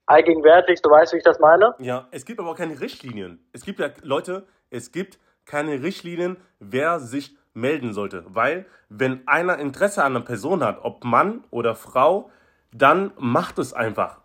[0.06, 1.74] allgegenwärtig, du weißt, wie ich das meine?
[1.78, 3.46] Ja, es gibt aber auch keine Richtlinien.
[3.52, 8.24] Es gibt ja, Leute, es gibt keine Richtlinien, wer sich melden sollte.
[8.28, 12.30] Weil, wenn einer Interesse an einer Person hat, ob Mann oder Frau,
[12.72, 14.18] dann macht es einfach.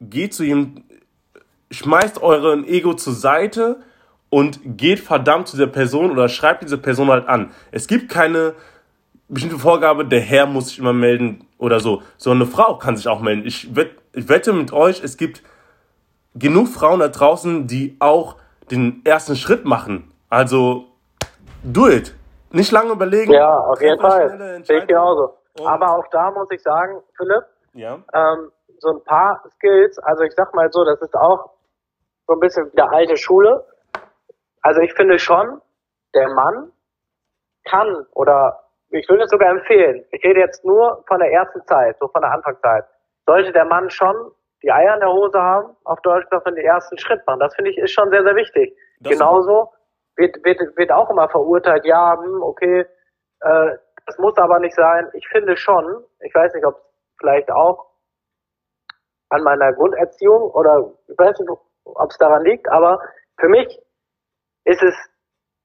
[0.00, 0.84] Geht zu ihm,
[1.70, 3.80] schmeißt euren Ego zur Seite
[4.28, 7.50] und geht verdammt zu dieser Person oder schreibt diese Person halt an.
[7.70, 8.54] Es gibt keine
[9.28, 12.02] bestimmte Vorgabe, der Herr muss sich immer melden oder so.
[12.16, 13.46] So eine Frau kann sich auch melden.
[13.46, 15.42] Ich wette mit euch, es gibt
[16.34, 18.36] genug Frauen da draußen, die auch
[18.70, 20.10] den ersten Schritt machen.
[20.28, 20.88] Also,
[21.62, 22.14] do it.
[22.52, 23.32] Nicht lange überlegen.
[23.32, 24.62] Ja, auf jeden Fall.
[24.64, 25.34] Sehe ich genauso.
[25.58, 27.98] Und Aber auch da muss ich sagen, Philipp, ja.
[28.14, 31.50] ähm, so ein paar Skills, also ich sag mal so, das ist auch
[32.26, 33.64] so ein bisschen der alte Schule.
[34.62, 35.60] Also ich finde schon,
[36.14, 36.72] der Mann
[37.64, 38.60] kann oder
[38.90, 40.04] ich würde es sogar empfehlen.
[40.10, 42.84] Ich rede jetzt nur von der ersten Zeit, so von der Anfangszeit.
[43.26, 44.14] Sollte der Mann schon
[44.62, 47.40] die Eier in der Hose haben, auf Deutsch, dass man den ersten Schritt machen.
[47.40, 48.76] Das finde ich ist schon sehr, sehr wichtig.
[49.00, 49.72] Das Genauso
[50.16, 52.86] wird, wird, wird auch immer verurteilt, ja, hm, okay,
[53.40, 55.08] äh, das muss aber nicht sein.
[55.14, 56.82] Ich finde schon, ich weiß nicht, ob
[57.18, 57.86] vielleicht auch
[59.30, 61.50] an meiner Grunderziehung oder ich weiß nicht,
[61.84, 63.00] ob es daran liegt, aber
[63.38, 63.80] für mich
[64.64, 64.94] ist es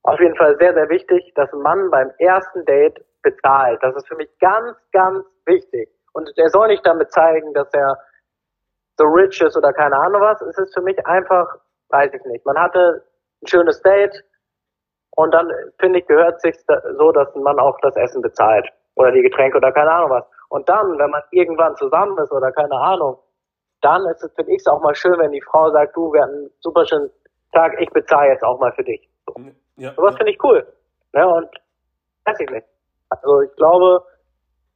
[0.04, 3.82] auf jeden Fall sehr, sehr wichtig, dass ein Mann beim ersten Date bezahlt.
[3.84, 5.90] Das ist für mich ganz, ganz wichtig.
[6.14, 8.00] Und er soll nicht damit zeigen, dass er
[8.98, 10.42] so rich ist oder keine Ahnung was.
[10.42, 11.48] Es ist für mich einfach,
[11.90, 12.46] weiß ich nicht.
[12.46, 13.06] Man hatte
[13.44, 14.24] ein schönes Date
[15.18, 16.56] und dann, finde ich, gehört sich
[16.98, 18.70] so, dass ein Mann auch das Essen bezahlt.
[18.94, 20.24] Oder die Getränke oder keine Ahnung was.
[20.50, 23.18] Und dann, wenn man irgendwann zusammen ist oder keine Ahnung,
[23.82, 26.22] dann ist es, finde ich es auch mal schön, wenn die Frau sagt, du, wir
[26.22, 27.10] hatten einen super schönen
[27.52, 29.10] Tag, ich bezahle jetzt auch mal für dich.
[29.26, 29.34] So.
[29.78, 30.18] Ja, was ja.
[30.18, 30.68] finde ich cool.
[31.14, 31.50] Ja, und
[32.26, 32.68] weiß ich nicht.
[33.10, 34.04] Also ich glaube,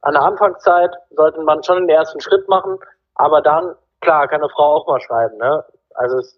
[0.00, 2.80] an der Anfangszeit sollte man schon den ersten Schritt machen,
[3.14, 5.36] aber dann, klar, kann eine Frau auch mal schreiben.
[5.38, 5.64] Ne?
[5.94, 6.36] Also es,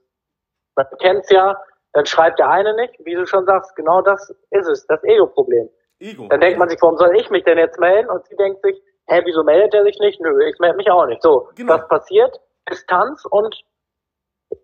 [0.77, 1.57] man kennt's ja,
[1.95, 5.69] dann schreibt der eine nicht, wie du schon sagst, genau das ist es, das Ego-Problem.
[5.99, 6.29] Ego.
[6.29, 8.11] Dann denkt man sich, warum soll ich mich denn jetzt melden?
[8.11, 8.77] Und sie denkt sich,
[9.07, 10.21] hä, wieso meldet er sich nicht?
[10.21, 11.23] Nö, ich melde mich auch nicht.
[11.23, 11.75] So, genau.
[11.75, 12.39] was passiert?
[12.71, 13.59] Distanz und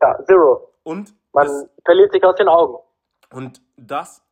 [0.02, 0.72] ja, Zero.
[0.82, 2.78] Und man verliert sich aus den Augen.
[3.32, 4.22] Und das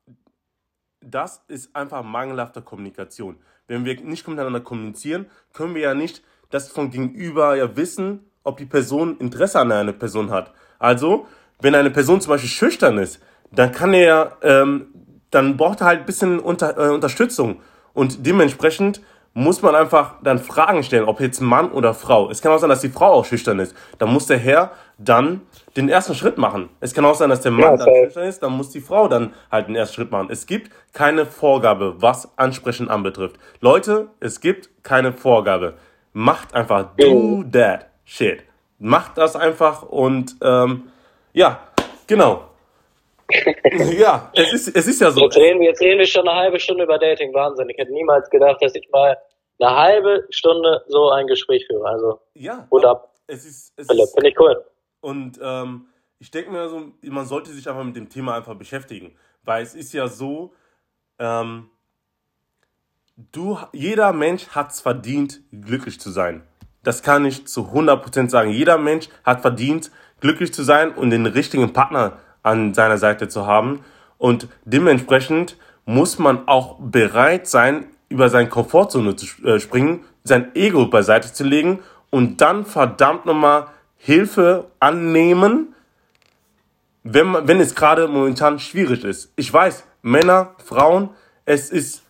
[1.00, 3.38] das ist einfach mangelhafte Kommunikation.
[3.66, 8.56] Wenn wir nicht miteinander kommunizieren, können wir ja nicht das von gegenüber ja wissen, ob
[8.56, 10.52] die Person Interesse an einer Person hat.
[10.78, 11.26] Also,
[11.60, 14.86] wenn eine Person zum Beispiel schüchtern ist, dann kann er, ähm,
[15.30, 17.60] dann braucht er halt ein bisschen unter, äh, Unterstützung.
[17.94, 19.00] Und dementsprechend
[19.34, 22.28] muss man einfach dann Fragen stellen, ob jetzt Mann oder Frau.
[22.30, 23.74] Es kann auch sein, dass die Frau auch schüchtern ist.
[23.98, 25.42] Dann muss der Herr dann
[25.76, 26.70] den ersten Schritt machen.
[26.80, 29.06] Es kann auch sein, dass der Mann ja, dann schüchtern ist, dann muss die Frau
[29.06, 30.28] dann halt den ersten Schritt machen.
[30.30, 33.36] Es gibt keine Vorgabe, was Ansprechen anbetrifft.
[33.60, 35.74] Leute, es gibt keine Vorgabe.
[36.12, 38.42] macht einfach, do that shit.
[38.80, 40.84] Macht das einfach und ähm,
[41.38, 41.68] ja,
[42.06, 42.50] genau.
[43.96, 45.20] ja, es ist, es ist ja so.
[45.20, 47.32] Jetzt reden, wir, jetzt reden wir schon eine halbe Stunde über Dating.
[47.32, 47.68] Wahnsinn.
[47.68, 49.16] Ich hätte niemals gedacht, dass ich mal
[49.60, 51.86] eine halbe Stunde so ein Gespräch führe.
[51.88, 53.14] Also, ja, gut ab.
[53.28, 54.64] Es ist, es Philipp, ist, finde ich cool.
[55.00, 55.86] Und ähm,
[56.18, 59.16] ich denke mir so, man sollte sich einfach mit dem Thema einfach beschäftigen.
[59.44, 60.54] Weil es ist ja so,
[61.20, 61.70] ähm,
[63.30, 66.42] du, jeder Mensch hat es verdient, glücklich zu sein.
[66.82, 68.50] Das kann ich zu 100% sagen.
[68.50, 73.46] Jeder Mensch hat verdient, glücklich zu sein und den richtigen Partner an seiner Seite zu
[73.46, 73.84] haben.
[74.18, 80.86] Und dementsprechend muss man auch bereit sein, über seine Komfortzone zu äh, springen, sein Ego
[80.86, 85.74] beiseite zu legen und dann verdammt nochmal Hilfe annehmen,
[87.02, 89.32] wenn, wenn es gerade momentan schwierig ist.
[89.36, 91.10] Ich weiß, Männer, Frauen,
[91.44, 92.02] es ist,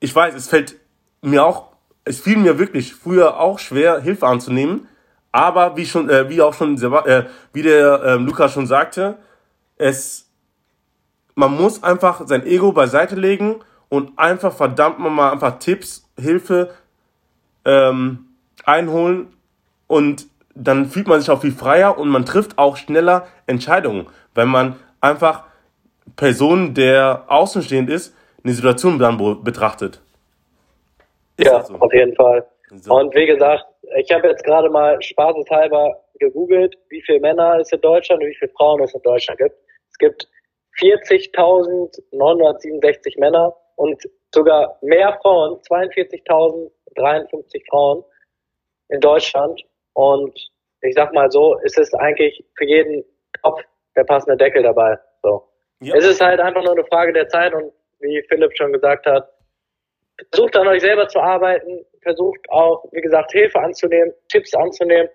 [0.00, 0.76] ich weiß, es fällt
[1.22, 1.68] mir auch,
[2.04, 4.88] es fiel mir wirklich früher auch schwer, Hilfe anzunehmen.
[5.36, 9.18] Aber wie schon, äh, wie auch schon, äh, wie der äh, Lukas schon sagte,
[9.76, 10.30] es,
[11.34, 13.56] man muss einfach sein Ego beiseite legen
[13.90, 16.70] und einfach verdammt mal einfach Tipps, Hilfe
[17.66, 18.28] ähm,
[18.64, 19.26] einholen
[19.88, 24.46] und dann fühlt man sich auch viel freier und man trifft auch schneller Entscheidungen, weil
[24.46, 25.44] man einfach
[26.16, 30.00] Personen, der außenstehend ist, eine Situation dann betrachtet.
[31.36, 31.74] Ist ja, so?
[31.74, 32.46] auf jeden Fall.
[32.80, 32.94] So.
[32.94, 37.80] Und wie gesagt, ich habe jetzt gerade mal spaßeshalber gegoogelt, wie viele Männer es in
[37.80, 39.56] Deutschland und wie viele Frauen es in Deutschland gibt.
[39.90, 40.28] Es gibt
[40.80, 44.02] 40.967 Männer und
[44.34, 48.04] sogar mehr Frauen, 42.053 Frauen
[48.88, 49.62] in Deutschland.
[49.94, 50.38] Und
[50.82, 53.02] ich sag mal so, es ist eigentlich für jeden
[53.42, 53.62] Kopf
[53.96, 54.98] der passende Deckel dabei.
[55.22, 55.48] So.
[55.80, 55.96] Ja.
[55.96, 59.28] Es ist halt einfach nur eine Frage der Zeit und wie Philipp schon gesagt hat,
[60.32, 65.08] versucht an euch selber zu arbeiten, versucht auch, wie gesagt, Hilfe anzunehmen, Tipps anzunehmen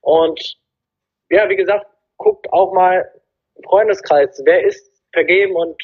[0.00, 0.58] und
[1.28, 3.08] ja, wie gesagt, guckt auch mal
[3.56, 5.76] im Freundeskreis, wer ist vergeben und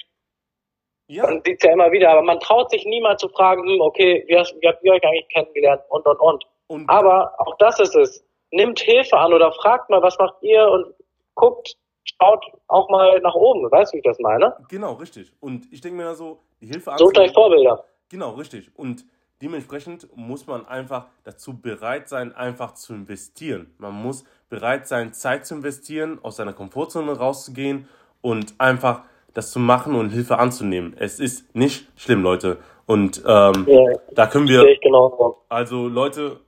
[1.08, 1.24] ja.
[1.24, 4.36] man sieht ja immer wieder, aber man traut sich niemals zu fragen, hm, okay, wie,
[4.36, 6.44] hast, wie habt ihr euch eigentlich kennengelernt und und und.
[6.68, 8.24] und aber auch das ist es.
[8.50, 10.94] Nimmt Hilfe an oder fragt mal, was macht ihr und
[11.34, 13.70] guckt, schaut auch mal nach oben.
[13.70, 14.56] Weißt du, wie ich das meine?
[14.70, 15.32] Genau, richtig.
[15.40, 17.84] Und ich denke mir so, die Hilfe Sucht euch Vorbilder.
[18.08, 18.70] Genau, richtig.
[18.76, 19.04] Und
[19.42, 23.70] dementsprechend muss man einfach dazu bereit sein, einfach zu investieren.
[23.78, 27.88] Man muss bereit sein, Zeit zu investieren, aus seiner Komfortzone rauszugehen
[28.22, 29.02] und einfach
[29.34, 30.94] das zu machen und Hilfe anzunehmen.
[30.98, 32.58] Es ist nicht schlimm, Leute.
[32.86, 34.64] Und ähm, ja, da können wir.
[34.80, 35.42] Genau.
[35.48, 36.40] Also Leute,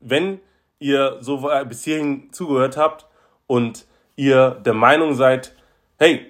[0.00, 0.40] wenn
[0.78, 3.06] ihr so bis hierhin zugehört habt
[3.46, 3.86] und
[4.16, 5.54] ihr der Meinung seid,
[5.98, 6.26] hey,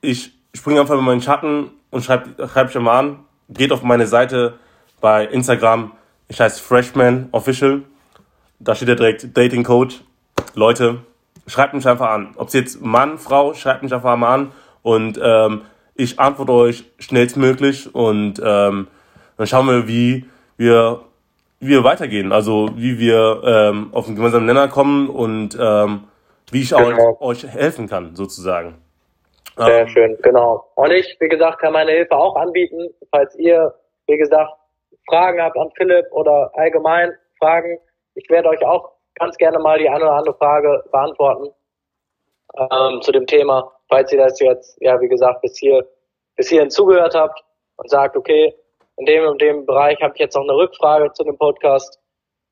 [0.00, 4.06] ich springe einfach in meinen Schatten und schreibt schreib euch mal an, geht auf meine
[4.06, 4.58] Seite
[5.00, 5.92] bei Instagram.
[6.28, 7.82] Ich heiße Freshman Official.
[8.58, 10.00] Da steht ja direkt Dating Coach.
[10.54, 10.98] Leute,
[11.46, 12.34] schreibt mich einfach an.
[12.36, 15.62] Ob es jetzt Mann, Frau, schreibt mich einfach mal an und ähm,
[15.94, 18.88] ich antworte euch schnellstmöglich und ähm,
[19.36, 21.00] dann schauen wir, wie wir,
[21.60, 22.32] wie wir weitergehen.
[22.32, 26.04] Also wie wir ähm, auf einen gemeinsamen Nenner kommen und ähm,
[26.50, 27.16] wie ich genau.
[27.20, 28.76] euch, euch helfen kann, sozusagen.
[29.56, 30.68] Sehr ähm, schön, genau.
[30.76, 33.74] Und ich, wie gesagt, kann meine Hilfe auch anbieten, falls ihr,
[34.06, 34.52] wie gesagt,
[35.08, 37.78] Fragen habt an Philipp oder allgemein Fragen.
[38.14, 41.50] Ich werde euch auch ganz gerne mal die eine oder andere Frage beantworten
[42.56, 45.86] ähm, zu dem Thema, falls ihr das jetzt, ja, wie gesagt, bis hier
[46.38, 47.44] bis hierhin zugehört habt
[47.76, 48.54] und sagt, okay,
[48.96, 52.00] in dem und dem Bereich habe ich jetzt noch eine Rückfrage zu dem Podcast,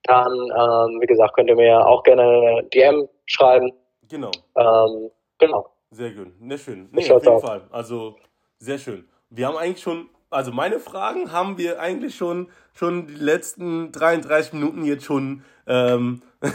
[0.03, 3.73] dann, ähm, wie gesagt, könnt ihr mir auch gerne eine DM schreiben.
[4.09, 4.31] Genau.
[4.57, 5.71] Ähm, genau.
[5.91, 6.33] Sehr gut.
[6.41, 6.89] Sehr schön.
[6.93, 7.63] Nee, auf jeden Fall.
[7.71, 8.17] Also,
[8.59, 9.09] sehr schön.
[9.31, 14.55] Wir haben eigentlich schon, also meine Fragen haben wir eigentlich schon, schon die letzten 33
[14.55, 16.23] Minuten jetzt schon ähm,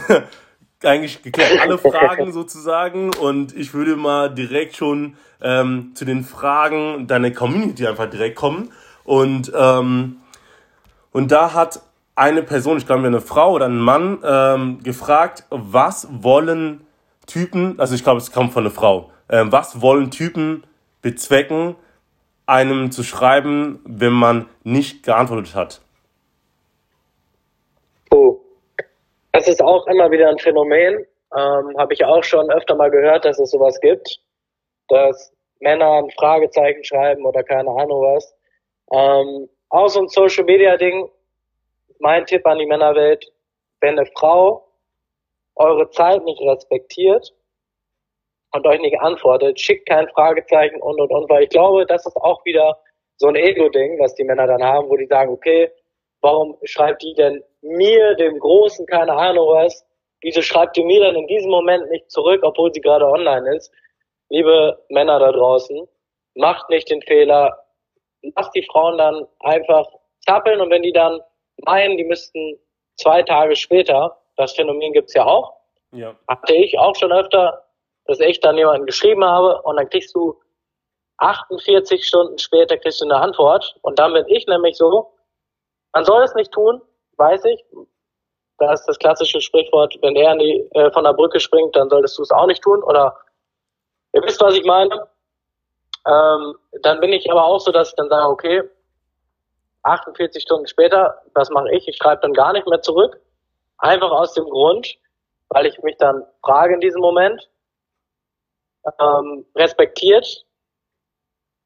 [0.82, 1.60] eigentlich geklärt.
[1.60, 3.14] Alle Fragen sozusagen.
[3.14, 8.72] Und ich würde mal direkt schon ähm, zu den Fragen deiner Community einfach direkt kommen.
[9.04, 10.18] Und, ähm,
[11.10, 11.82] und da hat
[12.14, 16.82] eine Person, ich glaube eine Frau oder ein Mann, ähm, gefragt, was wollen
[17.26, 20.64] Typen, also ich glaube, es kommt von einer Frau, ähm, was wollen Typen
[21.00, 21.76] bezwecken,
[22.52, 25.80] einem zu schreiben, wenn man nicht geantwortet hat?
[28.10, 28.40] Oh,
[29.32, 31.06] das ist auch immer wieder ein Phänomen.
[31.34, 34.20] Ähm, Habe ich auch schon öfter mal gehört, dass es sowas gibt,
[34.88, 38.34] dass Männer ein Fragezeichen schreiben oder keine Ahnung was.
[38.92, 41.08] Ähm, auch so ein Social Media Ding.
[42.00, 43.32] Mein Tipp an die Männerwelt,
[43.80, 44.68] wenn eine Frau
[45.54, 47.32] eure Zeit nicht respektiert
[48.54, 52.16] und euch nicht antwortet, schickt kein Fragezeichen und und und, weil ich glaube, das ist
[52.16, 52.78] auch wieder
[53.16, 55.70] so ein Ego-Ding, was die Männer dann haben, wo die sagen, okay,
[56.20, 59.86] warum schreibt die denn mir, dem Großen, keine Ahnung was,
[60.22, 63.72] wieso schreibt die mir dann in diesem Moment nicht zurück, obwohl sie gerade online ist?
[64.28, 65.86] Liebe Männer da draußen,
[66.34, 67.58] macht nicht den Fehler,
[68.36, 69.86] lasst die Frauen dann einfach
[70.20, 71.20] zappeln und wenn die dann
[71.64, 72.58] meinen, die müssten
[72.96, 75.54] zwei Tage später, das Phänomen gibt's ja auch,
[75.92, 76.16] Ja.
[76.28, 77.61] hatte ich auch schon öfter,
[78.06, 80.40] dass ich dann jemanden geschrieben habe und dann kriegst du
[81.18, 85.12] 48 Stunden später kriegst du eine Antwort und dann bin ich nämlich so,
[85.92, 86.80] man soll es nicht tun,
[87.16, 87.64] weiß ich.
[88.58, 92.18] Da ist das klassische Sprichwort, wenn er die, äh, von der Brücke springt, dann solltest
[92.18, 93.16] du es auch nicht tun oder
[94.12, 95.08] ihr wisst, was ich meine.
[96.06, 98.62] Ähm, dann bin ich aber auch so, dass ich dann sage, okay,
[99.82, 101.86] 48 Stunden später, was mache ich?
[101.88, 103.20] Ich schreibe dann gar nicht mehr zurück.
[103.78, 104.96] Einfach aus dem Grund,
[105.48, 107.48] weil ich mich dann frage in diesem Moment,
[109.00, 110.26] ähm, respektiert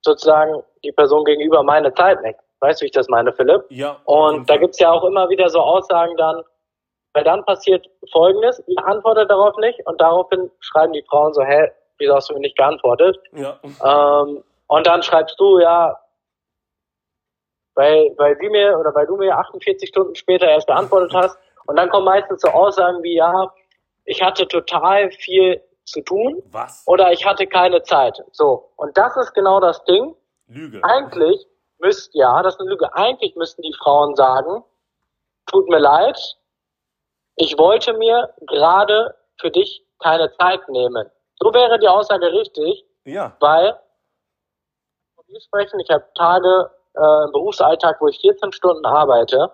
[0.02, 2.38] sozusagen die Person gegenüber meine Zeit nicht.
[2.60, 3.64] Weißt du, wie ich das meine, Philipp?
[3.70, 4.00] Ja.
[4.04, 6.42] Und da gibt's ja auch immer wieder so Aussagen dann,
[7.12, 11.70] weil dann passiert Folgendes, ihr antwortet darauf nicht und daraufhin schreiben die Frauen so, hä,
[11.98, 13.18] wieso hast du mir nicht geantwortet?
[13.32, 13.58] Ja.
[13.62, 15.98] Ähm, und dann schreibst du, ja,
[17.74, 21.38] weil, weil sie mir oder weil du mir 48 Stunden später erst geantwortet hast.
[21.66, 23.52] Und dann kommen meistens so Aussagen wie, ja,
[24.04, 26.82] ich hatte total viel zu tun Was?
[26.86, 28.22] oder ich hatte keine Zeit.
[28.32, 28.70] So.
[28.76, 30.14] Und das ist genau das Ding.
[30.48, 30.82] Lüge.
[30.84, 31.46] Eigentlich
[31.78, 32.92] müsst, ja, das ist eine Lüge.
[32.94, 34.62] Eigentlich müssten die Frauen sagen,
[35.46, 36.18] tut mir leid,
[37.36, 41.08] ich wollte mir gerade für dich keine Zeit nehmen.
[41.40, 43.36] So wäre die Aussage richtig, Ja.
[43.40, 43.78] weil
[45.14, 49.52] von mir sprechen, ich habe Tage äh, im Berufsalltag, wo ich 14 Stunden arbeite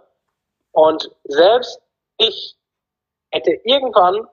[0.72, 1.80] und selbst
[2.18, 2.57] ich
[3.30, 4.28] hätte irgendwann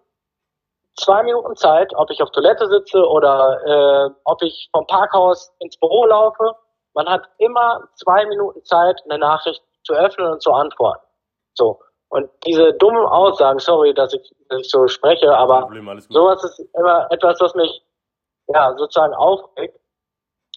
[0.99, 5.77] zwei Minuten Zeit, ob ich auf Toilette sitze oder äh, ob ich vom Parkhaus ins
[5.77, 6.55] Büro laufe.
[6.93, 11.05] Man hat immer zwei Minuten Zeit, eine Nachricht zu öffnen und zu antworten.
[11.53, 11.79] So.
[12.09, 16.59] Und diese dummen Aussagen, sorry, dass ich, dass ich so spreche, aber Problem, sowas ist
[16.73, 17.83] immer etwas, was mich
[18.47, 19.79] ja sozusagen aufregt,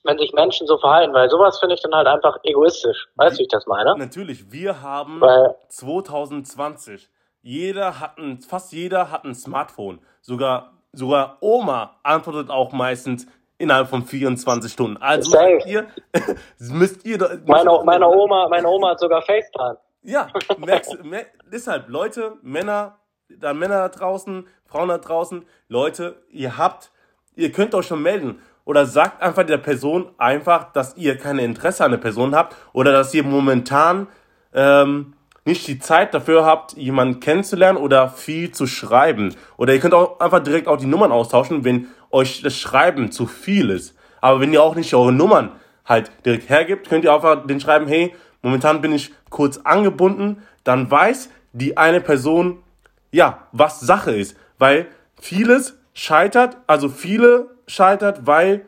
[0.05, 3.09] wenn sich Menschen so verhalten, weil sowas finde ich dann halt einfach egoistisch.
[3.17, 3.95] Weißt du, wie ich das meine?
[3.99, 7.09] Natürlich, wir haben Weil 2020.
[7.43, 9.99] Jeder hat ein, fast jeder hat ein Smartphone.
[10.21, 13.27] Sogar, sogar Oma antwortet auch meistens
[13.59, 14.97] innerhalb von 24 Stunden.
[14.99, 15.61] Also Safe.
[15.67, 15.87] ihr,
[16.59, 19.79] müsst ihr, meine, meine Oma, meine Oma hat sogar FaceTime.
[20.05, 20.29] Ja,
[20.59, 26.91] merkst, mer deshalb, Leute, Männer, da Männer da draußen, Frauen da draußen, Leute, ihr habt,
[27.37, 28.41] ihr könnt euch schon melden.
[28.65, 32.93] Oder sagt einfach der Person einfach, dass ihr keine Interesse an der Person habt oder
[32.93, 34.07] dass ihr momentan
[34.55, 35.15] ähm,
[35.45, 39.35] nicht die Zeit dafür habt, jemanden kennenzulernen oder viel zu schreiben.
[39.57, 43.27] Oder ihr könnt auch einfach direkt auch die Nummern austauschen, wenn euch das Schreiben zu
[43.27, 43.97] viel ist.
[44.21, 45.53] Aber wenn ihr auch nicht eure Nummern
[45.85, 50.91] halt direkt hergibt, könnt ihr einfach den schreiben, hey, momentan bin ich kurz angebunden, dann
[50.91, 52.63] weiß die eine Person,
[53.11, 54.37] ja, was Sache ist.
[54.59, 54.87] Weil
[55.21, 58.65] vieles scheitert, also viele scheitert, weil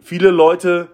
[0.00, 0.88] viele Leute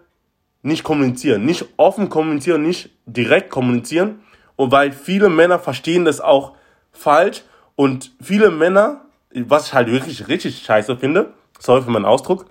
[0.62, 4.20] nicht kommunizieren, nicht offen kommunizieren, nicht direkt kommunizieren
[4.60, 6.52] und weil viele Männer verstehen das auch
[6.92, 7.44] falsch
[7.76, 9.00] und viele Männer,
[9.32, 12.44] was ich halt wirklich richtig scheiße finde, sorry für meinen Ausdruck,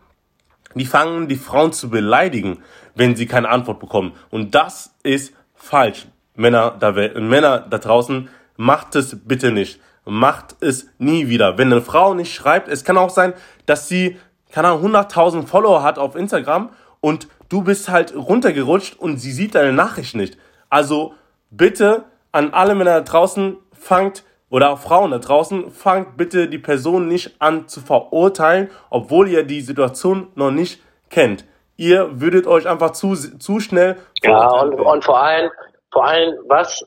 [0.74, 2.64] die fangen die Frauen zu beleidigen,
[2.96, 4.14] wenn sie keine Antwort bekommen.
[4.32, 6.08] Und das ist falsch.
[6.34, 9.80] Männer da, Männer da draußen, macht es bitte nicht.
[10.04, 11.60] Macht es nie wieder.
[11.60, 13.36] Wenn eine Frau nicht schreibt, es kann auch sein,
[13.68, 14.18] dass sie,
[14.52, 19.54] keine Ahnung, 100.000 Follower hat auf Instagram und du bist halt runtergerutscht und sie sieht
[19.54, 20.40] deine Nachricht nicht.
[20.72, 21.14] Also
[21.50, 26.58] bitte an alle Männer da draußen, fangt oder auch Frauen da draußen, fangt bitte die
[26.58, 31.46] Person nicht an zu verurteilen, obwohl ihr die Situation noch nicht kennt.
[31.78, 35.50] Ihr würdet euch einfach zu, zu schnell Ja, und, und vor allem,
[35.92, 36.86] vor allem, was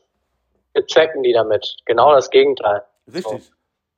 [0.86, 1.76] checken die damit?
[1.86, 2.82] Genau das Gegenteil.
[3.12, 3.50] Richtig.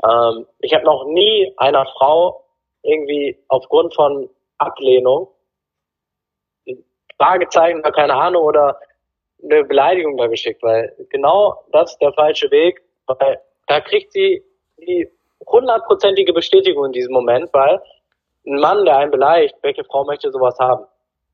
[0.03, 2.45] Ähm, ich habe noch nie einer Frau
[2.83, 5.29] irgendwie aufgrund von Ablehnung
[7.17, 8.79] Fragezeichen oder keine Ahnung oder
[9.45, 14.43] eine Beleidigung da geschickt, weil genau das ist der falsche Weg, weil da kriegt sie
[14.79, 15.09] die
[15.47, 17.81] hundertprozentige Bestätigung in diesem Moment, weil
[18.47, 20.85] ein Mann, der einen beleidigt, welche Frau möchte sowas haben?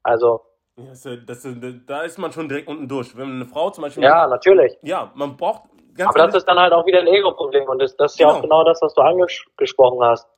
[0.03, 0.41] Also,
[0.77, 1.47] Ja, Das, das,
[1.87, 3.17] da ist man schon direkt unten durch.
[3.17, 4.03] Wenn eine Frau zum Beispiel.
[4.05, 4.77] ja, natürlich.
[4.83, 5.63] Ja, man braucht
[6.05, 8.39] Aber das ist dann halt auch wieder ein Ego-Problem und das, das ist ja Genau.
[8.39, 10.29] auch genau das, was du angesprochen hast.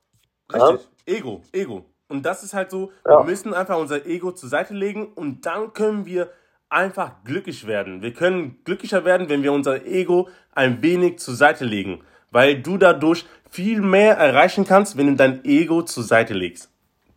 [0.53, 0.89] Richtig.
[1.07, 1.85] Ego, Ego.
[2.09, 3.19] Und das ist halt so, Ja.
[3.21, 6.29] wir müssen einfach unser Ego zur Seite legen und dann können wir
[6.73, 8.03] einfach glücklich werden.
[8.03, 12.03] Wir können glücklicher werden, wenn wir unser Ego ein wenig zur Seite legen.
[12.31, 16.71] Weil du dadurch viel mehr erreichen kannst, wenn du dein Ego zur Seite legst.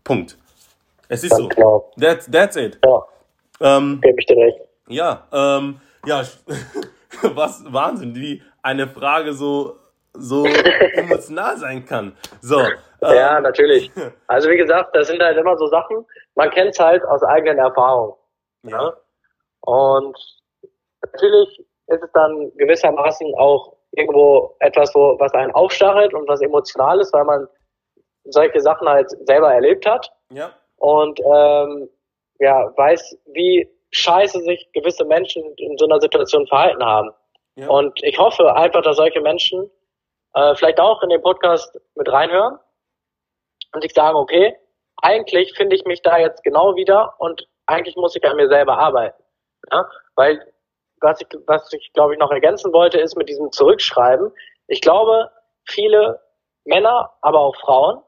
[0.04, 0.38] Punkt.
[1.08, 1.50] Es ist so.
[2.00, 2.80] That's, that's it.
[2.84, 3.06] Ja,
[3.78, 4.60] Ähm, gebe ich dir recht.
[4.88, 6.24] ja, ähm, ja,
[7.22, 9.78] was Wahnsinn, wie eine Frage so,
[10.14, 10.46] so
[10.94, 12.18] emotional sein kann.
[12.42, 12.60] So.
[12.60, 13.92] Äh, ja, natürlich.
[14.28, 17.58] Also wie gesagt, das sind halt immer so Sachen, man kennt es halt aus eigenen
[17.60, 18.16] Erfahrungen.
[18.64, 18.82] Ja.
[18.82, 18.94] Ne?
[19.66, 20.18] Und
[21.02, 27.00] natürlich ist es dann gewissermaßen auch irgendwo etwas, wo, was einen aufstachelt und was emotional
[27.00, 27.48] ist, weil man
[28.26, 30.12] solche Sachen halt selber erlebt hat.
[30.32, 30.52] Ja.
[30.78, 31.90] Und ähm,
[32.40, 37.12] ja, weiß, wie scheiße sich gewisse Menschen in so einer Situation verhalten haben.
[37.56, 37.70] Ja.
[37.70, 39.70] Und ich hoffe einfach, dass solche Menschen
[40.34, 42.60] äh, vielleicht auch in den Podcast mit reinhören
[43.74, 44.56] und sich sagen, okay,
[45.02, 48.78] eigentlich finde ich mich da jetzt genau wieder und eigentlich muss ich an mir selber
[48.78, 49.22] arbeiten.
[49.72, 49.90] Ja?
[50.16, 50.46] Weil
[51.02, 54.32] was ich, was ich glaube ich noch ergänzen wollte, ist mit diesem Zurückschreiben.
[54.68, 55.30] Ich glaube,
[55.66, 56.20] viele
[56.64, 58.02] Männer, aber auch Frauen,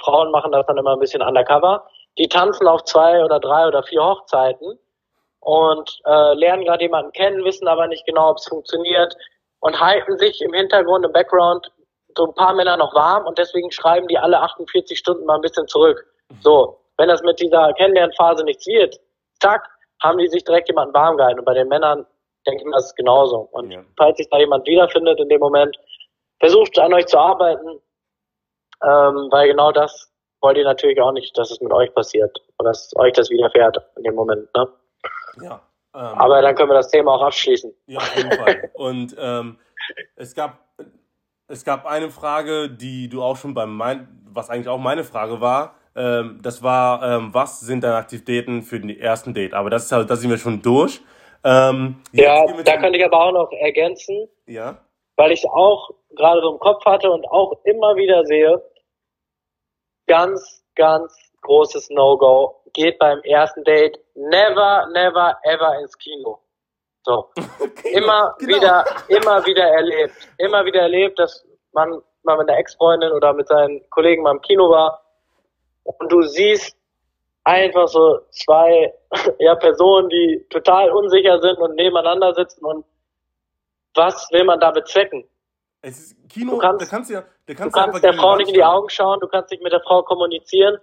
[0.00, 1.86] Frauen machen das dann immer ein bisschen undercover,
[2.18, 4.78] die tanzen auf zwei oder drei oder vier Hochzeiten
[5.40, 9.16] und äh, lernen gerade jemanden kennen, wissen aber nicht genau, ob es funktioniert
[9.60, 11.72] und halten sich im Hintergrund, im Background
[12.16, 15.40] so ein paar Männer noch warm und deswegen schreiben die alle 48 Stunden mal ein
[15.40, 16.06] bisschen zurück.
[16.40, 19.00] So, wenn das mit dieser Kennenlernphase nichts wird,
[19.40, 19.68] zack,
[20.02, 21.38] haben die sich direkt jemanden warm gehalten.
[21.38, 22.06] Und bei den Männern
[22.46, 23.48] denke ich mal, ist es genauso.
[23.52, 23.84] Und ja.
[23.96, 25.76] falls sich da jemand wiederfindet in dem Moment,
[26.40, 27.80] versucht an euch zu arbeiten,
[28.82, 32.66] ähm, weil genau das wollt ihr natürlich auch nicht, dass es mit euch passiert und
[32.66, 34.48] dass euch das widerfährt in dem Moment.
[34.56, 34.68] Ne?
[35.42, 35.62] Ja.
[35.94, 37.72] Ähm, Aber dann können wir das Thema auch abschließen.
[37.86, 38.70] Ja, auf jeden Fall.
[38.74, 39.58] Und ähm,
[40.16, 40.58] es gab
[41.52, 45.42] es gab eine Frage, die du auch schon beim mein, was eigentlich auch meine Frage
[45.42, 45.74] war.
[45.94, 49.54] Ähm, das war, ähm, was sind deine Aktivitäten für den ersten Date?
[49.54, 51.02] Aber das ist halt, da sind wir schon durch.
[51.44, 54.28] Ähm, ja, da könnte ich aber auch noch ergänzen.
[54.46, 54.78] Ja.
[55.16, 58.62] Weil ich auch gerade so im Kopf hatte und auch immer wieder sehe,
[60.06, 62.62] ganz, ganz großes No-Go.
[62.72, 66.38] Geht beim ersten Date never, never, ever ins Kino.
[67.02, 67.28] So.
[67.36, 68.56] Kino, immer genau.
[68.56, 70.14] wieder, immer wieder erlebt.
[70.38, 74.40] Immer wieder erlebt, dass man mal mit einer Ex-Freundin oder mit seinen Kollegen mal im
[74.40, 75.01] Kino war
[75.84, 76.76] und du siehst
[77.44, 78.92] einfach so zwei
[79.38, 82.84] ja, Personen, die total unsicher sind und nebeneinander sitzen und
[83.94, 85.24] was will man da bezwecken?
[85.82, 88.48] Es ist Kino, du kannst, da kannst ja, da kannst du kannst der Frau nicht
[88.48, 90.78] in die Augen schauen, du kannst nicht mit der Frau kommunizieren,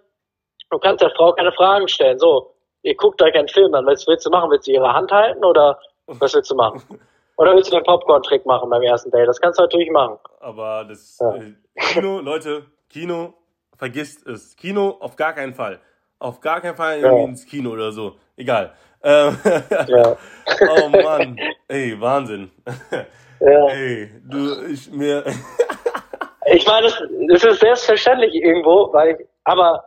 [0.69, 2.19] du kannst der Frau keine Fragen stellen.
[2.19, 4.51] So, ihr guckt euch einen Film an, was willst du machen?
[4.51, 6.81] Willst du ihre Hand halten oder was willst du machen?
[7.37, 9.25] Oder willst du den Popcorn-Trick machen beim ersten Date?
[9.25, 10.17] Das kannst du natürlich machen.
[10.41, 11.35] Aber das ja.
[11.35, 11.53] äh,
[11.93, 13.33] Kino, Leute, Kino,
[13.79, 14.55] vergisst es.
[14.55, 15.79] Kino auf gar keinen Fall.
[16.19, 17.17] Auf gar keinen Fall ja.
[17.23, 18.17] ins Kino oder so.
[18.35, 18.73] Egal.
[19.01, 19.37] Ähm,
[19.87, 20.17] ja.
[20.83, 21.39] oh Mann.
[21.67, 22.51] Ey, Wahnsinn.
[23.41, 23.69] Ja.
[23.69, 25.23] Ey, du, ich mir.
[26.45, 29.85] ich meine, das, das ist selbstverständlich irgendwo, weil ich, aber,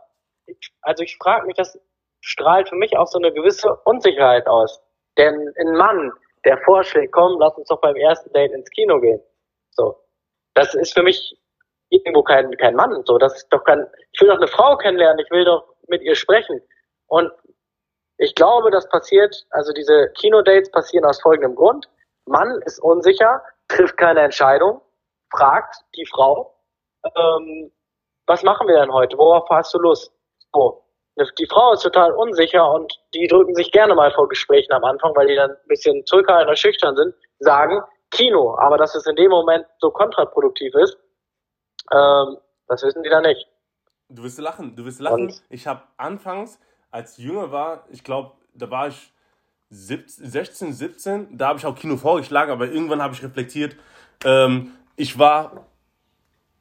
[0.81, 1.79] also ich frage mich, das
[2.21, 4.81] strahlt für mich auch so eine gewisse Unsicherheit aus.
[5.19, 6.11] Denn ein Mann,
[6.45, 9.21] der vorschlägt, komm, lass uns doch beim ersten Date ins Kino gehen.
[9.69, 9.99] So.
[10.55, 11.37] Das ist für mich
[11.93, 13.03] irgendwo kein, kein Mann.
[13.05, 16.01] So, das ist doch kein, ich will doch eine Frau kennenlernen, ich will doch mit
[16.01, 16.61] ihr sprechen.
[17.07, 17.31] Und
[18.17, 21.87] ich glaube, das passiert, also diese Kinodates passieren aus folgendem Grund.
[22.25, 24.81] Mann ist unsicher, trifft keine Entscheidung,
[25.31, 26.55] fragt die Frau,
[27.15, 27.71] ähm,
[28.27, 29.17] was machen wir denn heute?
[29.17, 30.11] Worauf hast du Lust?
[30.53, 30.79] So.
[31.37, 35.15] Die Frau ist total unsicher und die drücken sich gerne mal vor Gesprächen am Anfang,
[35.15, 38.57] weil die dann ein bisschen zurückhaltend oder schüchtern sind, sagen Kino.
[38.57, 40.97] Aber dass es in dem Moment so kontraproduktiv ist,
[41.91, 43.47] ähm, das wissen die dann nicht.
[44.09, 45.27] Du wirst lachen, du wirst lachen.
[45.27, 45.43] Und?
[45.49, 46.59] Ich habe anfangs,
[46.91, 49.11] als ich jünger war, ich glaube, da war ich
[49.69, 53.75] 17, 16, 17, da habe ich auch Kino vorgeschlagen, aber irgendwann habe ich reflektiert,
[54.23, 55.65] ähm, ich war,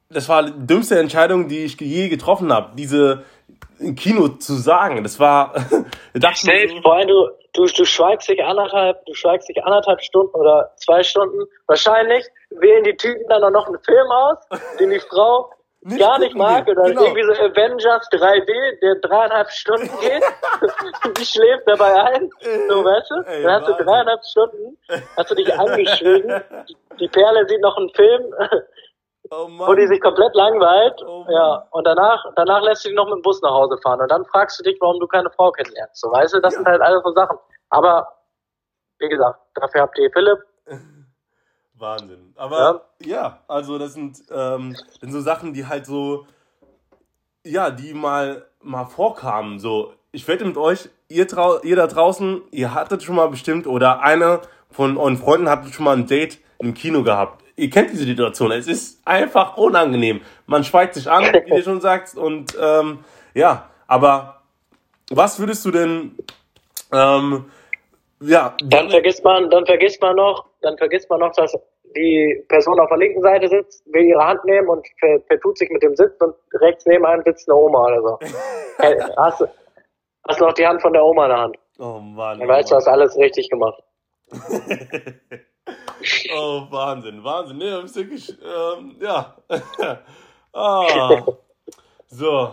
[0.08, 3.24] das war die dümmste Entscheidung, die ich je getroffen habe, diese
[3.96, 5.02] Kino zu sagen.
[5.02, 5.54] Das war,
[6.34, 10.72] Stell so, vor du, du, du schweigst dich anderthalb, du schweigst dich anderthalb Stunden oder
[10.76, 11.44] zwei Stunden.
[11.66, 14.38] Wahrscheinlich wählen die Typen dann auch noch einen Film aus,
[14.78, 15.50] den die Frau
[15.84, 16.66] nicht gar nicht mag.
[16.68, 17.02] oder genau.
[17.02, 20.22] irgendwie so Avengers 3D, der dreieinhalb Stunden geht,
[21.18, 22.30] die schläft dabei ein,
[22.68, 24.78] so weißt du, Ey, dann hast du dreieinhalb Stunden,
[25.16, 26.40] hast du dich angeschwiegen,
[27.00, 28.32] die Perle sieht noch einen Film,
[29.32, 33.06] oh wo die sich komplett langweilt, oh ja, und danach, danach lässt du dich noch
[33.06, 34.00] mit dem Bus nach Hause fahren.
[34.00, 36.58] Und dann fragst du dich, warum du keine Frau kennenlernst, so weißt du, das ja.
[36.58, 37.38] sind halt alles so Sachen,
[37.70, 38.06] aber,
[38.98, 40.38] wie gesagt, dafür habt ihr Philipp,
[41.82, 42.32] Wahnsinn.
[42.36, 46.26] Aber ja, ja also das sind, ähm, das sind so Sachen, die halt so,
[47.44, 49.58] ja, die mal, mal vorkamen.
[49.58, 53.66] So, ich wette mit euch, ihr, trau ihr da draußen, ihr hattet schon mal bestimmt
[53.66, 57.41] oder einer von euren Freunden hat schon mal ein Date im Kino gehabt.
[57.56, 58.50] Ihr kennt diese Situation.
[58.52, 60.20] Es ist einfach unangenehm.
[60.46, 62.16] Man schweigt sich an, wie du schon sagst.
[62.16, 63.00] Und ähm,
[63.34, 64.42] ja, aber
[65.10, 66.16] was würdest du denn
[66.92, 67.46] ähm,
[68.20, 68.54] ja.
[68.64, 71.56] Dann vergisst man, dann vergisst man noch, dann vergisst man noch, dass
[71.96, 75.68] die Person auf der linken Seite sitzt, will ihre Hand nehmen und ver vertut sich
[75.70, 78.18] mit dem Sitz und rechts neben einem sitzt eine Oma oder so.
[78.78, 79.44] hey, hast,
[80.28, 81.58] hast noch die Hand von der Oma in der Hand.
[81.78, 82.38] Oh Mann.
[82.38, 83.82] Dann weißt du, hast alles richtig gemacht.
[86.34, 87.58] oh, Wahnsinn, Wahnsinn.
[87.58, 89.36] Nee, das ist wirklich, ähm, ja.
[90.52, 91.22] ah.
[92.08, 92.52] So.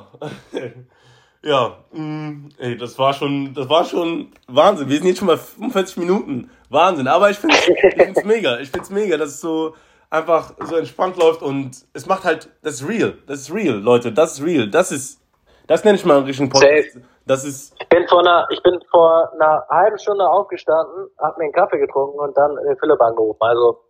[1.44, 4.90] ja, mh, mm, ey, das war schon, das war schon Wahnsinn.
[4.90, 6.50] Wir sind jetzt schon bei 45 Minuten.
[6.70, 7.08] Wahnsinn.
[7.08, 8.60] Aber ich finde es mega.
[8.60, 9.76] Ich finde es mega, dass es so
[10.10, 13.18] einfach so entspannt läuft und es macht halt, das ist real.
[13.28, 14.12] Das ist real, Leute.
[14.12, 14.70] Das ist real.
[14.70, 15.22] Das ist,
[15.68, 16.94] das nenne ich mal einen richtigen Podcast.
[16.94, 17.06] Safe.
[17.30, 17.76] Das ist.
[17.80, 21.78] Ich bin vor einer, ich bin vor einer halben Stunde aufgestanden, hab mir einen Kaffee
[21.78, 23.38] getrunken und dann den Philipp angerufen.
[23.42, 23.84] Also,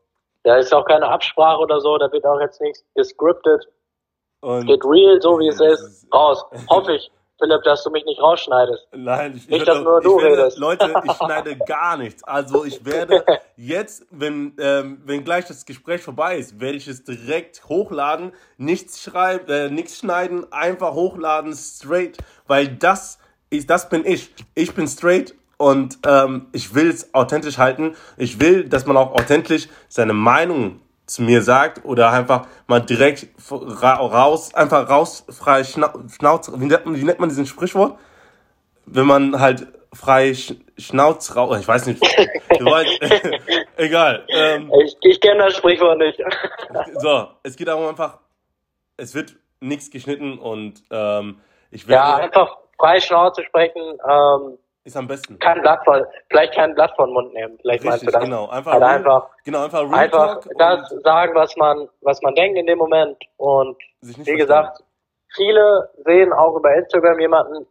[0.43, 3.65] da ist auch keine Absprache oder so, da wird auch jetzt nichts gescriptet.
[4.41, 6.45] Und Geht real, so wie es ist, raus.
[6.69, 7.09] Hoffe ich.
[7.41, 8.89] Philipp, dass du mich nicht rausschneidest.
[8.91, 10.57] Nein, ich, nicht, dass nur du werde, redest.
[10.57, 12.21] Leute, ich schneide gar nichts.
[12.25, 13.23] Also ich werde
[13.55, 19.01] jetzt, wenn, ähm, wenn gleich das Gespräch vorbei ist, werde ich es direkt hochladen, nichts
[19.01, 23.19] schreiben, äh, nichts schneiden, einfach hochladen, straight, weil das
[23.49, 24.31] ist, das bin ich.
[24.55, 27.95] Ich bin straight und ähm, ich will es authentisch halten.
[28.17, 33.27] Ich will, dass man auch authentisch seine Meinung zu mir sagt oder einfach mal direkt
[33.51, 37.97] raus, einfach raus, frei Schnauze, wie nennt, man, wie nennt man diesen Sprichwort?
[38.85, 40.35] Wenn man halt frei
[40.77, 42.01] Schnauz raus, ich weiß nicht,
[43.77, 44.25] egal.
[44.29, 46.21] Ähm, ich ich kenne das Sprichwort nicht.
[46.99, 48.19] so, es geht darum einfach,
[48.97, 51.41] es wird nichts geschnitten und ähm,
[51.71, 52.07] ich werde...
[52.07, 55.37] Ja, einfach frei Schnauze sprechen, ähm, ist am besten.
[55.39, 57.57] Kein Blatt von, vielleicht kein Blatt von Mund nehmen.
[57.61, 58.23] Vielleicht Richtig, meinst du das.
[58.23, 62.57] Genau, einfach, also einfach, genau, einfach, Real einfach das sagen, was man, was man denkt
[62.57, 63.17] in dem Moment.
[63.37, 64.81] Und wie gesagt,
[65.35, 67.67] viele sehen auch über Instagram jemanden,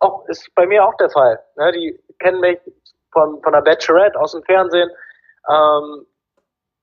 [0.00, 1.40] auch ist bei mir auch der Fall.
[1.56, 1.72] Ne?
[1.72, 2.58] Die kennen mich
[3.12, 4.90] von, von der Bachelorette aus dem Fernsehen.
[5.48, 6.06] Ähm,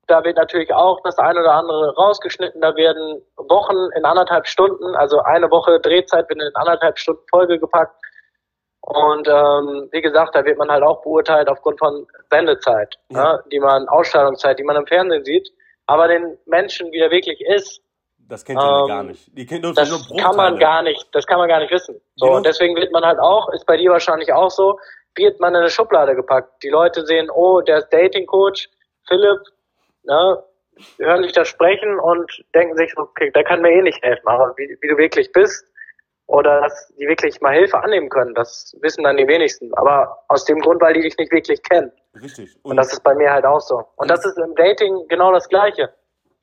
[0.09, 2.61] da wird natürlich auch das eine oder andere rausgeschnitten.
[2.61, 7.59] Da werden Wochen in anderthalb Stunden, also eine Woche Drehzeit wird in anderthalb Stunden Folge
[7.59, 7.95] gepackt.
[8.81, 13.33] Und ähm, wie gesagt, da wird man halt auch beurteilt aufgrund von Sendezeit, ja.
[13.33, 15.49] ne, die man, Ausstrahlungszeit, die man im Fernsehen sieht.
[15.85, 17.81] Aber den Menschen, wie er wirklich ist,
[18.29, 19.37] das kennt ihr ähm, gar nicht.
[19.37, 21.99] Die kennt das nur kann man gar nicht, das kann man gar nicht wissen.
[22.15, 22.37] So, genau.
[22.37, 24.79] und deswegen wird man halt auch, ist bei dir wahrscheinlich auch so,
[25.15, 26.63] wird man in eine Schublade gepackt.
[26.63, 28.69] Die Leute sehen, oh, der ist Dating Coach,
[29.07, 29.39] Philipp,
[30.03, 30.43] ne,
[30.97, 34.53] hören sich das sprechen und denken sich, okay, der kann mir eh nicht helfen, aber
[34.57, 35.65] wie, wie du wirklich bist,
[36.29, 38.35] oder dass die wirklich mal Hilfe annehmen können.
[38.35, 39.73] Das wissen dann die wenigsten.
[39.73, 41.91] Aber aus dem Grund, weil die dich nicht wirklich kennen.
[42.21, 42.55] Richtig.
[42.61, 43.83] Und, und das ist bei mir halt auch so.
[43.95, 45.91] Und das ist im Dating genau das Gleiche.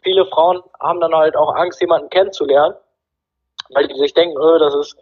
[0.02, 2.74] Viele Frauen haben dann halt auch Angst, jemanden kennenzulernen,
[3.74, 4.96] weil die sich denken, oh, das ist,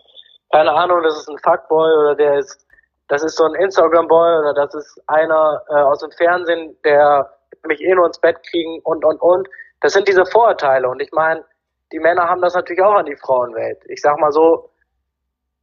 [0.52, 2.66] keine Ahnung, das ist ein Fuckboy oder der ist,
[3.09, 7.30] das ist so ein Instagram-Boy oder das ist einer äh, aus dem Fernsehen, der
[7.66, 9.48] mich eh nur ins Bett kriegen und, und, und.
[9.80, 10.88] Das sind diese Vorurteile.
[10.88, 11.44] Und ich meine,
[11.92, 13.78] die Männer haben das natürlich auch an die Frauenwelt.
[13.86, 14.70] Ich sag mal so,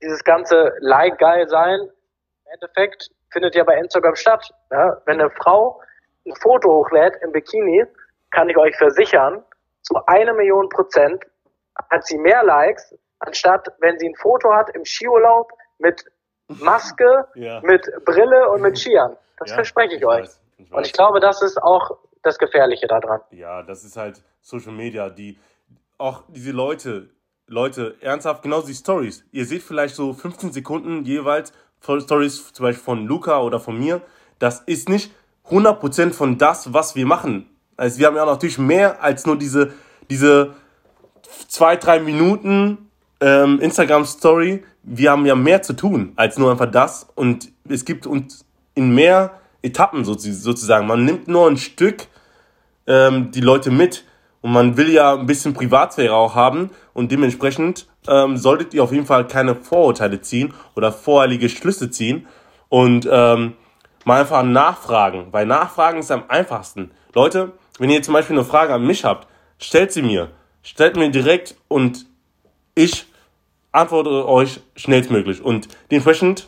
[0.02, 4.52] dieses ganze Like-Geil sein, im Endeffekt findet ja bei Instagram statt.
[4.72, 5.02] Ja?
[5.06, 5.82] Wenn eine Frau
[6.26, 7.86] ein Foto hochlädt im Bikini,
[8.32, 9.44] kann ich euch versichern,
[9.82, 11.24] zu einer Million Prozent
[11.90, 16.04] hat sie mehr Likes, anstatt wenn sie ein Foto hat im Skiurlaub mit
[16.48, 17.62] Maske, ja.
[17.62, 19.18] mit Brille und mit Skiern.
[19.40, 20.24] Das ja, verspreche ich, ich euch.
[20.24, 23.22] Weiß, ich und ich glaube, das ist auch das Gefährliche daran.
[23.32, 25.38] Ja, das ist halt Social Media, die
[25.98, 27.10] auch diese Leute,
[27.48, 29.24] Leute, ernsthaft, genauso die Stories.
[29.32, 34.02] Ihr seht vielleicht so 15 Sekunden jeweils Stories, zum Beispiel von Luca oder von mir.
[34.40, 35.12] Das ist nicht
[35.50, 37.50] 100% von das, was wir machen.
[37.78, 39.74] Also wir haben ja natürlich mehr als nur diese,
[40.10, 40.54] diese
[41.48, 42.90] zwei, drei Minuten
[43.20, 44.64] ähm, Instagram-Story.
[44.84, 47.08] Wir haben ja mehr zu tun als nur einfach das.
[47.16, 48.46] Und es gibt uns
[48.76, 50.88] in mehr Etappen sozusagen.
[50.88, 52.08] Man nimmt nur ein Stück
[52.88, 54.06] ähm, die Leute mit.
[54.42, 58.92] Und man will ja ein bisschen Privatsphäre auch haben und dementsprechend ähm, solltet ihr auf
[58.92, 62.28] jeden Fall keine Vorurteile ziehen oder voreilige Schlüsse ziehen
[62.68, 63.54] und ähm,
[64.04, 66.90] mal einfach nachfragen, weil Nachfragen ist am einfachsten.
[67.14, 69.28] Leute, wenn ihr zum Beispiel eine Frage an mich habt,
[69.60, 70.32] stellt sie mir.
[70.64, 72.08] Stellt mir direkt und
[72.74, 73.06] ich
[73.72, 75.44] antworte euch schnellstmöglich.
[75.44, 76.48] Und dementsprechend,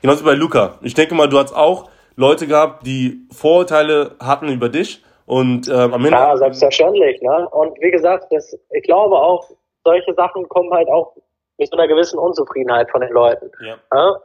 [0.00, 0.78] genauso wie bei Luca.
[0.80, 5.92] Ich denke mal, du hast auch Leute gehabt, die Vorurteile hatten über dich und ähm,
[5.94, 6.10] am Ende.
[6.10, 7.20] Ja, selbstverständlich.
[7.20, 7.48] Ne?
[7.50, 9.48] Und wie gesagt, das, ich glaube auch,
[9.84, 11.14] solche Sachen kommen halt auch
[11.58, 13.50] mit so einer gewissen Unzufriedenheit von den Leuten.
[13.60, 13.76] Ja.
[13.92, 14.16] ja?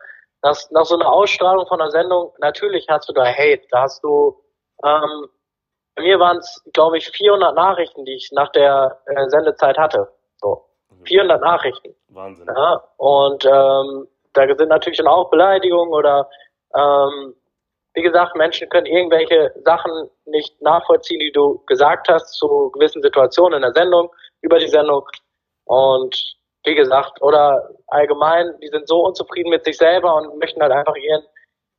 [0.44, 4.04] Nach, nach so einer Ausstrahlung von einer Sendung, natürlich hast du da Hate, da hast
[4.04, 4.36] du,
[4.84, 5.28] ähm,
[5.96, 10.08] bei mir waren es, glaube ich, 400 Nachrichten, die ich nach der äh, Sendezeit hatte.
[10.38, 10.66] So,
[11.06, 11.46] 400 mhm.
[11.46, 11.96] Nachrichten.
[12.10, 12.48] Wahnsinn.
[12.48, 12.84] Ja?
[12.98, 16.30] Und ähm, da sind natürlich dann auch Beleidigungen oder
[16.74, 17.36] ähm,
[17.94, 23.58] wie gesagt, Menschen können irgendwelche Sachen nicht nachvollziehen, die du gesagt hast zu gewissen Situationen
[23.58, 24.10] in der Sendung,
[24.42, 25.06] über die Sendung.
[25.66, 26.16] Und
[26.64, 30.96] wie gesagt, oder allgemein, die sind so unzufrieden mit sich selber und möchten halt einfach
[30.96, 31.24] ihren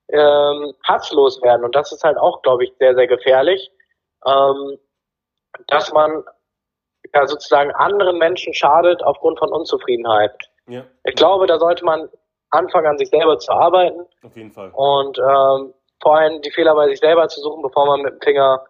[0.08, 1.64] ähm, Hass loswerden.
[1.64, 3.70] Und das ist halt auch, glaube ich, sehr, sehr gefährlich,
[4.26, 4.78] ähm,
[5.68, 6.24] dass man
[7.14, 10.32] ja sozusagen anderen Menschen schadet aufgrund von Unzufriedenheit.
[10.66, 10.84] Ja.
[11.04, 12.08] Ich glaube, da sollte man
[12.50, 14.06] anfangen, an sich selber zu arbeiten.
[14.22, 14.70] Auf jeden Fall.
[14.74, 18.20] Und ähm, vor allem die Fehler bei sich selber zu suchen, bevor man mit dem
[18.20, 18.64] Finger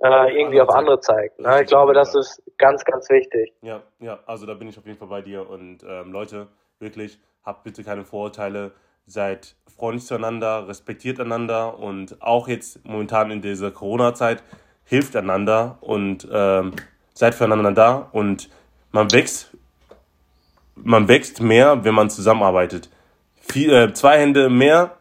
[0.00, 1.38] äh, irgendwie auf andere zeigt.
[1.38, 1.62] Ne?
[1.62, 3.52] Ich glaube, das ist ganz, ganz wichtig.
[3.62, 5.48] Ja, ja, also da bin ich auf jeden Fall bei dir.
[5.48, 6.48] Und ähm, Leute,
[6.80, 8.72] wirklich, habt bitte keine Vorurteile,
[9.06, 14.42] seid freundlich zueinander, respektiert einander und auch jetzt momentan in dieser Corona-Zeit
[14.84, 16.72] hilft einander und ähm,
[17.14, 18.48] seid füreinander da und
[18.90, 19.56] man wächst,
[20.74, 22.88] man wächst mehr, wenn man zusammenarbeitet.
[23.36, 24.97] Vier, äh, zwei Hände mehr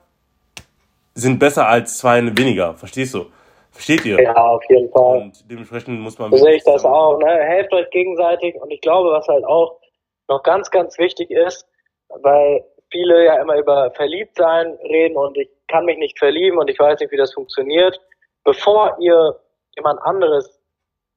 [1.17, 3.25] sind besser als zwei weniger, verstehst du?
[3.71, 4.21] Versteht ihr?
[4.21, 5.21] Ja, auf jeden Fall.
[5.21, 6.31] Und dementsprechend muss man.
[6.31, 7.27] So sehe ich das auch, ne?
[7.27, 9.79] Helft euch gegenseitig und ich glaube, was halt auch
[10.27, 11.67] noch ganz, ganz wichtig ist,
[12.09, 16.79] weil viele ja immer über Verliebtsein reden und ich kann mich nicht verlieben und ich
[16.79, 17.99] weiß nicht, wie das funktioniert.
[18.43, 19.39] Bevor ihr
[19.75, 20.59] jemand anderes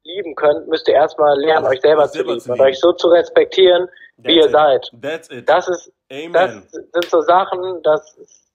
[0.03, 3.87] lieben könnt, müsst ihr erstmal lernen, euch selber, zu lieben und euch so zu respektieren,
[4.17, 4.51] That's wie ihr it.
[4.51, 4.91] seid.
[5.01, 5.47] That's it.
[5.47, 6.33] Das ist, Amen.
[6.33, 8.50] das sind so Sachen, das ist,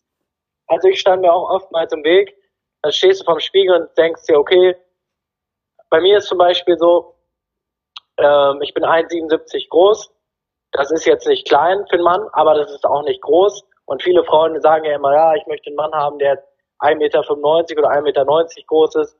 [0.68, 2.36] also ich stand mir auch oftmals im Weg,
[2.82, 4.76] dann stehst du vorm Spiegel und denkst dir, okay,
[5.90, 7.14] bei mir ist zum Beispiel so,
[8.18, 10.10] ähm, ich bin 1,77 groß.
[10.72, 13.64] Das ist jetzt nicht klein für einen Mann, aber das ist auch nicht groß.
[13.86, 16.42] Und viele Frauen sagen ja immer, ja, ich möchte einen Mann haben, der
[16.80, 18.24] 1,95 Meter oder 1,90 Meter
[18.66, 19.16] groß ist.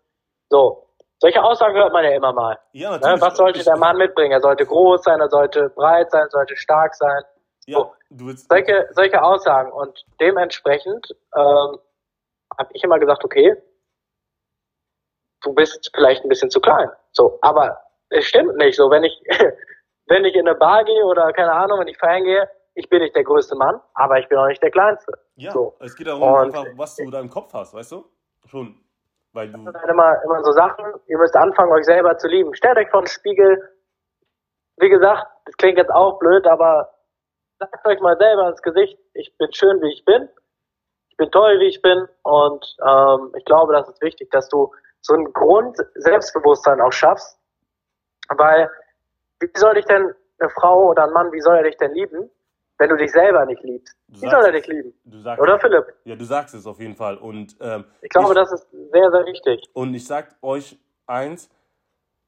[0.51, 0.83] So.
[1.19, 2.59] Solche Aussagen hört man ja immer mal.
[2.73, 3.23] Ja, ne, natürlich.
[3.23, 4.33] Was sollte der Mann mitbringen?
[4.33, 7.23] Er sollte groß sein, er sollte breit sein, er sollte stark sein.
[7.67, 7.95] Ja, so.
[8.11, 9.73] du willst solche, solche Aussagen.
[9.73, 11.79] Und dementsprechend ähm,
[12.59, 13.57] habe ich immer gesagt, okay,
[15.43, 16.89] du bist vielleicht ein bisschen zu klein.
[17.13, 18.77] So, aber es stimmt nicht.
[18.77, 19.23] So, wenn ich,
[20.07, 23.01] wenn ich in eine Bar gehe oder keine Ahnung, wenn ich feiern gehe, ich bin
[23.01, 25.13] nicht der größte Mann, aber ich bin auch nicht der kleinste.
[25.37, 25.75] Ja, so.
[25.81, 28.05] es geht darum, einfach, was du da im Kopf hast, weißt du?
[28.47, 28.79] Schon.
[29.33, 29.65] Weil du.
[29.65, 32.55] Das sind halt immer, immer so Sachen, ihr müsst anfangen, euch selber zu lieben.
[32.55, 33.71] Stellt euch vor den Spiegel.
[34.77, 36.91] Wie gesagt, das klingt jetzt auch blöd, aber
[37.59, 40.29] sagt euch mal selber ins Gesicht, ich bin schön, wie ich bin
[41.17, 44.71] ich bin toll, wie ich bin und ähm, ich glaube, das ist wichtig, dass du
[45.01, 47.39] so ein Grund Selbstbewusstsein auch schaffst,
[48.29, 48.71] weil
[49.41, 52.31] wie soll dich denn eine Frau oder ein Mann, wie soll er dich denn lieben,
[52.77, 53.97] wenn du dich selber nicht liebst?
[54.09, 54.93] Du wie soll er dich lieben?
[55.39, 55.87] oder Philipp?
[56.05, 59.11] Ja, du sagst es auf jeden Fall und ähm, ich glaube, ich, das ist sehr,
[59.11, 59.71] sehr wichtig.
[59.73, 61.49] Und ich sag euch eins,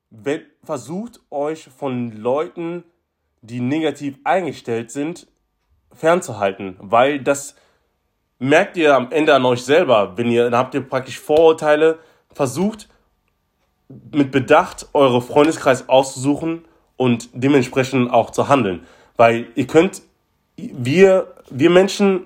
[0.08, 2.84] wenn, versucht euch von Leuten,
[3.48, 5.26] die negativ eingestellt sind,
[5.92, 7.56] fernzuhalten, weil das
[8.38, 11.98] merkt ihr am Ende an euch selber, wenn ihr, dann habt ihr praktisch Vorurteile,
[12.32, 12.88] versucht
[14.12, 16.64] mit Bedacht eure Freundeskreis auszusuchen
[16.96, 18.86] und dementsprechend auch zu handeln.
[19.16, 20.02] Weil ihr könnt,
[20.56, 22.24] wir, wir Menschen,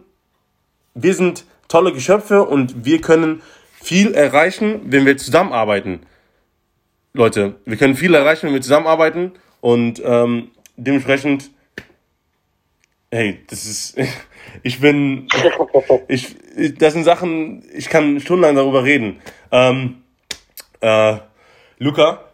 [0.94, 3.42] wir sind tolle Geschöpfe und wir können
[3.72, 6.00] viel erreichen, wenn wir zusammenarbeiten.
[7.14, 10.50] Leute, wir können viel erreichen, wenn wir zusammenarbeiten und ähm,
[10.84, 11.50] dementsprechend,
[13.10, 13.98] hey, das ist,
[14.62, 15.28] ich bin,
[16.08, 16.36] ich,
[16.78, 19.20] das sind Sachen, ich kann stundenlang darüber reden.
[19.50, 20.02] Ähm,
[20.80, 21.16] äh,
[21.78, 22.24] Luca,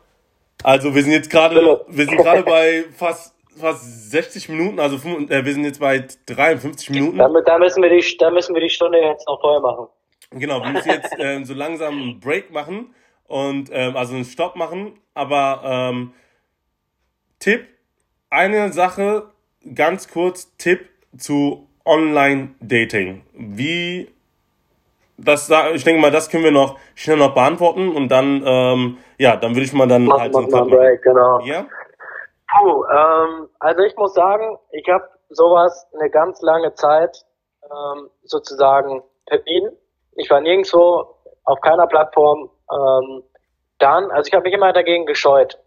[0.63, 5.45] also wir sind jetzt gerade, wir sind gerade bei fast fast 60 Minuten, also äh,
[5.45, 7.19] wir sind jetzt bei 53 Minuten.
[7.19, 9.89] Da, da, müssen wir die, da müssen wir die Stunde jetzt noch voll machen.
[10.31, 12.95] Genau, wir müssen jetzt äh, so langsam einen Break machen
[13.27, 15.01] und ähm, also einen Stopp machen.
[15.15, 16.13] Aber ähm,
[17.39, 17.67] Tipp,
[18.31, 19.25] eine Sache,
[19.75, 23.25] ganz kurz, Tipp zu Online-Dating.
[23.33, 24.13] Wie,
[25.17, 29.37] das, ich denke mal, das können wir noch schnell noch beantworten und dann, ähm, ja,
[29.37, 31.41] dann würde ich mal dann Mach, halt so einen Break, genau.
[31.41, 31.67] Ja?
[32.51, 37.25] Puh, ähm, also ich muss sagen, ich habe sowas eine ganz lange Zeit
[37.65, 39.77] ähm, sozusagen vermieden.
[40.13, 41.15] Ich war nirgendwo
[41.45, 42.51] auf keiner Plattform.
[42.71, 43.23] Ähm,
[43.79, 45.59] dann, also ich habe mich immer dagegen gescheut.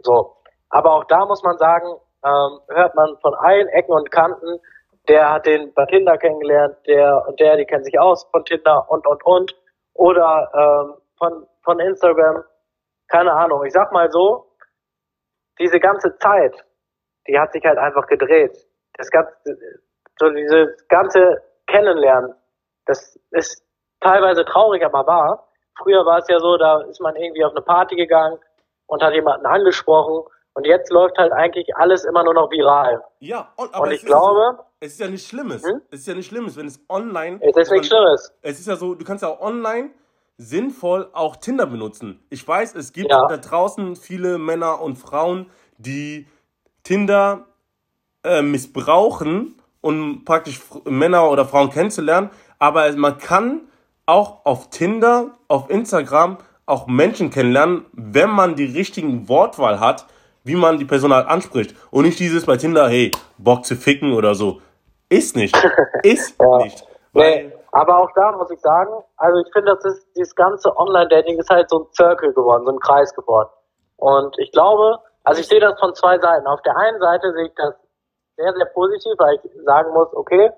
[0.00, 0.36] So,
[0.72, 1.86] aber auch da muss man sagen,
[2.24, 4.58] ähm, hört man von allen Ecken und Kanten,
[5.06, 8.90] der hat den bei Tinder kennengelernt, der und der, die kennen sich aus von Tinder
[8.90, 9.54] und und und
[9.94, 12.42] oder ähm, von von Instagram,
[13.08, 13.64] keine Ahnung.
[13.66, 14.46] Ich sag mal so,
[15.58, 16.56] diese ganze Zeit,
[17.28, 18.56] die hat sich halt einfach gedreht.
[18.94, 19.58] Das ganze,
[20.18, 22.34] so dieses ganze Kennenlernen,
[22.86, 23.62] das ist
[24.00, 25.48] teilweise traurig, aber wahr.
[25.82, 28.38] Früher war es ja so, da ist man irgendwie auf eine Party gegangen
[28.86, 30.24] und hat jemanden angesprochen
[30.54, 33.02] Und jetzt läuft halt eigentlich alles immer nur noch viral.
[33.20, 34.58] Ja, und, aber und ich glaube.
[34.58, 35.64] So, es ist ja nicht Schlimmes.
[35.64, 35.80] Hm?
[35.90, 37.38] Es ist ja nicht Schlimmes, wenn es online.
[37.40, 38.34] Es ist nichts Schlimmes.
[38.42, 39.90] Es ist ja so, du kannst ja auch online
[40.36, 42.20] sinnvoll auch Tinder benutzen.
[42.30, 43.26] Ich weiß, es gibt ja.
[43.28, 46.26] da draußen viele Männer und Frauen, die
[46.82, 47.46] Tinder
[48.24, 52.30] äh, missbrauchen, um praktisch Männer oder Frauen kennenzulernen.
[52.58, 53.68] Aber man kann
[54.06, 60.06] auch auf Tinder, auf Instagram auch Menschen kennenlernen, wenn man die richtigen Wortwahl hat,
[60.44, 61.74] wie man die Person halt anspricht.
[61.90, 64.60] Und nicht dieses bei Tinder, hey, Bock zu ficken oder so.
[65.08, 65.56] Ist nicht.
[66.02, 66.56] Ist ja.
[66.58, 66.86] nicht.
[67.12, 71.38] Nee, aber auch da muss ich sagen, also ich finde, das ist, dieses ganze Online-Dating
[71.38, 73.50] ist halt so ein Circle geworden, so ein Kreis geworden.
[73.96, 76.46] Und ich glaube, also ich sehe das von zwei Seiten.
[76.46, 77.74] Auf der einen Seite sehe ich das
[78.36, 80.50] sehr, sehr positiv, weil ich sagen muss, okay,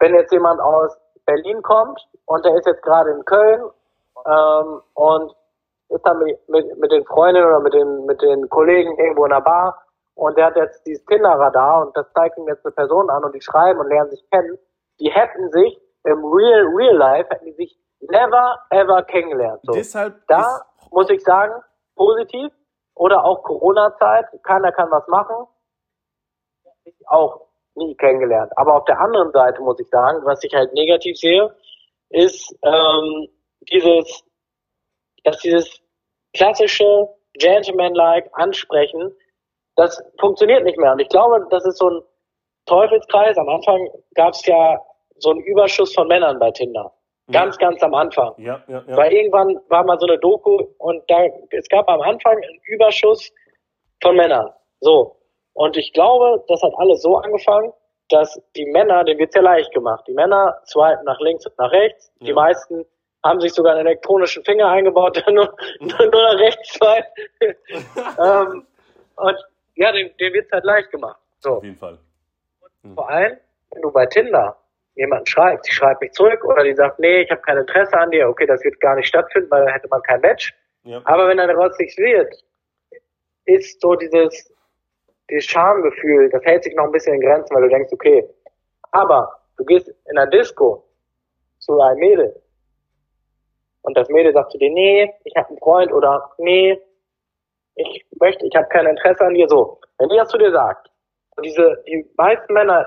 [0.00, 0.96] wenn jetzt jemand aus
[1.26, 3.62] Berlin kommt und der ist jetzt gerade in Köln
[4.26, 5.34] ähm, und
[5.88, 9.30] ist dann mit, mit, mit den Freundinnen oder mit den, mit den Kollegen irgendwo in
[9.30, 9.82] der Bar
[10.14, 13.34] und der hat jetzt dieses Tinder-Radar und das zeigt ihm jetzt eine Person an und
[13.34, 14.58] die schreiben und lernen sich kennen,
[15.00, 19.60] die hätten sich im Real, Real Life, hätten die sich never ever kennengelernt.
[19.62, 19.72] So.
[19.72, 21.54] Deshalb da muss ich sagen,
[21.94, 22.52] positiv
[22.94, 25.46] oder auch Corona-Zeit, keiner kann was machen,
[27.06, 28.52] auch nie kennengelernt.
[28.56, 31.54] Aber auf der anderen Seite muss ich sagen, was ich halt negativ sehe,
[32.10, 33.28] ist ähm,
[33.70, 34.24] dieses,
[35.24, 35.80] dass dieses
[36.34, 39.12] klassische Gentleman-like Ansprechen,
[39.76, 40.92] das funktioniert nicht mehr.
[40.92, 42.02] Und ich glaube, das ist so ein
[42.66, 43.36] Teufelskreis.
[43.38, 44.80] Am Anfang gab es ja
[45.18, 46.92] so einen Überschuss von Männern bei Tinder.
[47.30, 47.68] Ganz, ja.
[47.68, 48.32] ganz am Anfang.
[48.38, 48.96] Ja, ja, ja.
[48.96, 53.30] Weil irgendwann war mal so eine Doku und da, es gab am Anfang einen Überschuss
[54.02, 54.50] von Männern.
[54.80, 55.16] So.
[55.52, 57.72] Und ich glaube, das hat alles so angefangen,
[58.08, 60.04] dass die Männer, denen wird's ja leicht gemacht.
[60.08, 62.10] Die Männer swipen nach links und nach rechts.
[62.20, 62.26] Ja.
[62.26, 62.86] Die meisten
[63.24, 67.06] haben sich sogar einen elektronischen Finger eingebaut, der nur, nur nach rechts swipet.
[68.18, 68.66] ähm,
[69.16, 69.36] und
[69.74, 71.20] ja, dem, dem wird's halt leicht gemacht.
[71.40, 71.56] So.
[71.56, 71.98] Auf jeden Fall.
[72.82, 72.94] Mhm.
[72.94, 73.36] Vor allem,
[73.70, 74.56] wenn du bei Tinder
[74.94, 78.10] jemanden schreibt, sie schreibt mich zurück oder die sagt, nee, ich habe kein Interesse an
[78.10, 80.54] dir, okay, das wird gar nicht stattfinden, weil dann hätte man kein Match.
[80.82, 81.00] Ja.
[81.04, 82.34] Aber wenn dann daraus nichts wird,
[83.44, 84.52] ist so dieses,
[85.30, 88.28] dieses Schamgefühl, das hält sich noch ein bisschen in Grenzen, weil du denkst, okay,
[88.90, 90.84] aber du gehst in einer Disco
[91.58, 92.42] zu einem Mädel
[93.88, 96.78] und das Mädel sagt zu dir, nee, ich habe einen Freund oder nee,
[97.74, 99.80] ich möchte, ich habe kein Interesse an dir, so.
[99.96, 100.90] Wenn die das zu dir sagt,
[101.36, 102.86] und diese, die meisten Männer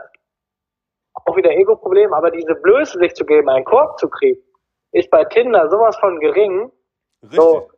[1.26, 4.40] auch wieder Ego-Problem, aber diese Blöße sich zu geben, einen Korb zu kriegen,
[4.92, 6.72] ist bei Tinder sowas von gering.
[7.24, 7.40] Richtig.
[7.40, 7.72] So.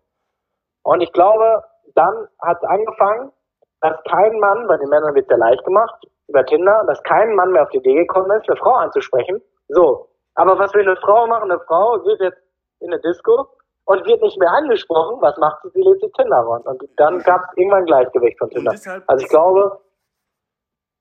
[0.84, 1.64] Und ich glaube,
[1.96, 3.32] dann hat es angefangen,
[3.80, 5.96] dass kein Mann, bei den Männern wird es ja leicht gemacht,
[6.28, 9.42] über Tinder, dass kein Mann mehr auf die Idee gekommen ist, eine Frau anzusprechen.
[9.70, 10.10] So.
[10.36, 11.50] Aber was will eine Frau machen?
[11.50, 12.44] Eine Frau geht jetzt
[12.84, 13.48] in eine Disco
[13.86, 15.22] und wird nicht mehr angesprochen.
[15.22, 15.70] Was macht sie?
[15.74, 16.66] Sie lädt die Tinder rund.
[16.66, 18.72] Und dann gab es irgendwann Gleichgewicht von Tinder.
[19.08, 19.80] Also ich glaube,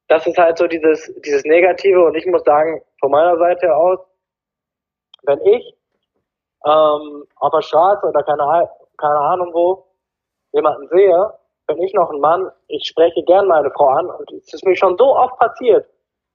[0.08, 3.98] das ist halt so dieses, dieses Negative und ich muss sagen, von meiner Seite aus,
[5.22, 5.74] wenn ich
[6.64, 8.68] ähm, auf der Straße oder keine,
[8.98, 9.86] keine Ahnung wo
[10.52, 11.32] jemanden sehe,
[11.66, 14.76] bin ich noch ein Mann, ich spreche gern meine Frau an und es ist mir
[14.76, 15.86] schon so oft passiert,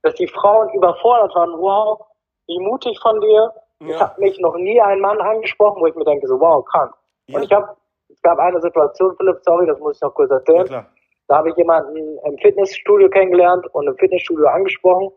[0.01, 1.99] dass die Frauen überfordert waren, wow,
[2.47, 3.53] wie mutig von dir.
[3.81, 3.87] Ja.
[3.87, 6.93] Ich habe mich noch nie einen Mann angesprochen, wo ich mir denke, so wow, krank.
[7.27, 7.37] Ja.
[7.37, 7.75] Und ich habe,
[8.09, 10.67] es gab eine Situation, Philipp, sorry, das muss ich noch kurz erzählen.
[10.67, 10.85] Ja,
[11.27, 15.11] da habe ich jemanden im Fitnessstudio kennengelernt und im Fitnessstudio angesprochen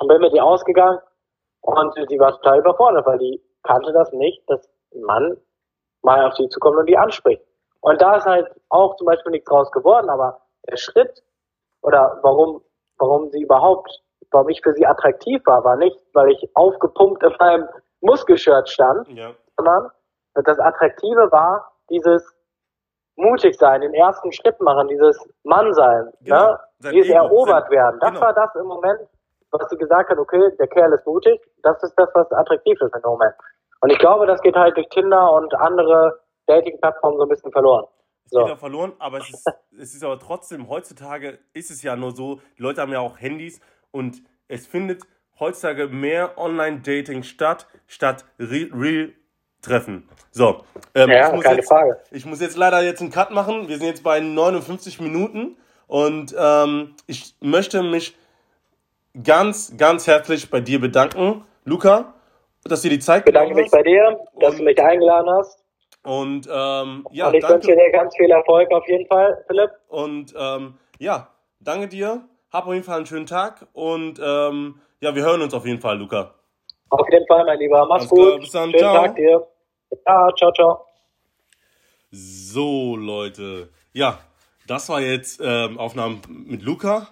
[0.00, 0.98] und bin mit ihr ausgegangen
[1.62, 5.36] und sie war total überfordert, weil die kannte das nicht, dass ein Mann
[6.02, 7.42] mal auf sie zukommt und die anspricht.
[7.80, 11.22] Und da ist halt auch zum Beispiel nichts draus geworden, aber der Schritt
[11.82, 12.62] oder warum,
[12.98, 17.34] warum sie überhaupt, warum ich für sie attraktiv war, war nicht, weil ich aufgepumpt in
[17.38, 17.68] meinem
[18.00, 19.32] Muskelshirt stand, ja.
[19.56, 19.90] sondern
[20.34, 22.34] das Attraktive war dieses,
[23.20, 26.52] mutig sein, den ersten Schritt machen, dieses Mann sein, genau.
[26.52, 26.58] ne?
[26.92, 28.00] dieses Ego, erobert sein, werden.
[28.00, 28.22] Das genau.
[28.22, 29.00] war das im Moment,
[29.50, 32.94] was sie gesagt hat, okay, der Kerl ist mutig, das ist das, was attraktiv ist
[32.94, 33.34] im Moment.
[33.82, 37.86] Und ich glaube, das geht halt durch Tinder und andere Dating-Plattformen so ein bisschen verloren.
[38.24, 38.44] Es so.
[38.44, 39.46] geht auch verloren, aber es ist,
[39.78, 43.18] es ist aber trotzdem, heutzutage ist es ja nur so, die Leute haben ja auch
[43.18, 43.60] Handys
[43.90, 45.02] und es findet
[45.38, 49.12] heutzutage mehr Online-Dating statt, statt Real
[49.62, 50.08] treffen.
[50.30, 50.64] So,
[50.94, 51.98] ähm, ja, ich, muss keine jetzt, Frage.
[52.10, 53.68] ich muss jetzt leider jetzt einen Cut machen.
[53.68, 58.16] Wir sind jetzt bei 59 Minuten und ähm, ich möchte mich
[59.22, 62.14] ganz, ganz herzlich bei dir bedanken, Luca,
[62.64, 63.58] dass du dir die Zeit genommen hast.
[63.58, 65.64] Ich bedanke mich bei dir, dass du mich eingeladen hast.
[66.02, 67.54] Und ähm, ja, und ich danke.
[67.54, 69.70] wünsche dir ganz viel Erfolg auf jeden Fall, Philipp.
[69.88, 71.28] Und ähm, ja,
[71.60, 72.22] danke dir.
[72.52, 75.80] Hab auf jeden Fall einen schönen Tag und ähm, ja, wir hören uns auf jeden
[75.80, 76.34] Fall, Luca.
[76.90, 77.86] Auf jeden Fall, mein Lieber.
[77.86, 78.18] Mach's Alles gut.
[78.18, 78.70] Klar, bis dann.
[78.70, 78.94] Schönen ciao.
[78.94, 79.46] Tag dir.
[80.06, 80.84] Ja, ciao, ciao.
[82.10, 83.70] So, Leute.
[83.92, 84.18] Ja,
[84.66, 87.08] das war jetzt ähm, Aufnahmen mit Luca.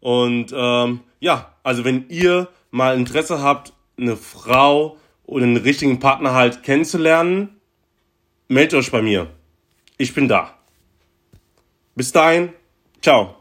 [0.00, 6.34] Und ähm, ja, also wenn ihr mal Interesse habt, eine Frau oder einen richtigen Partner
[6.34, 7.60] halt kennenzulernen,
[8.48, 9.28] meldet euch bei mir.
[9.98, 10.54] Ich bin da.
[11.94, 12.52] Bis dahin,
[13.00, 13.34] ciao.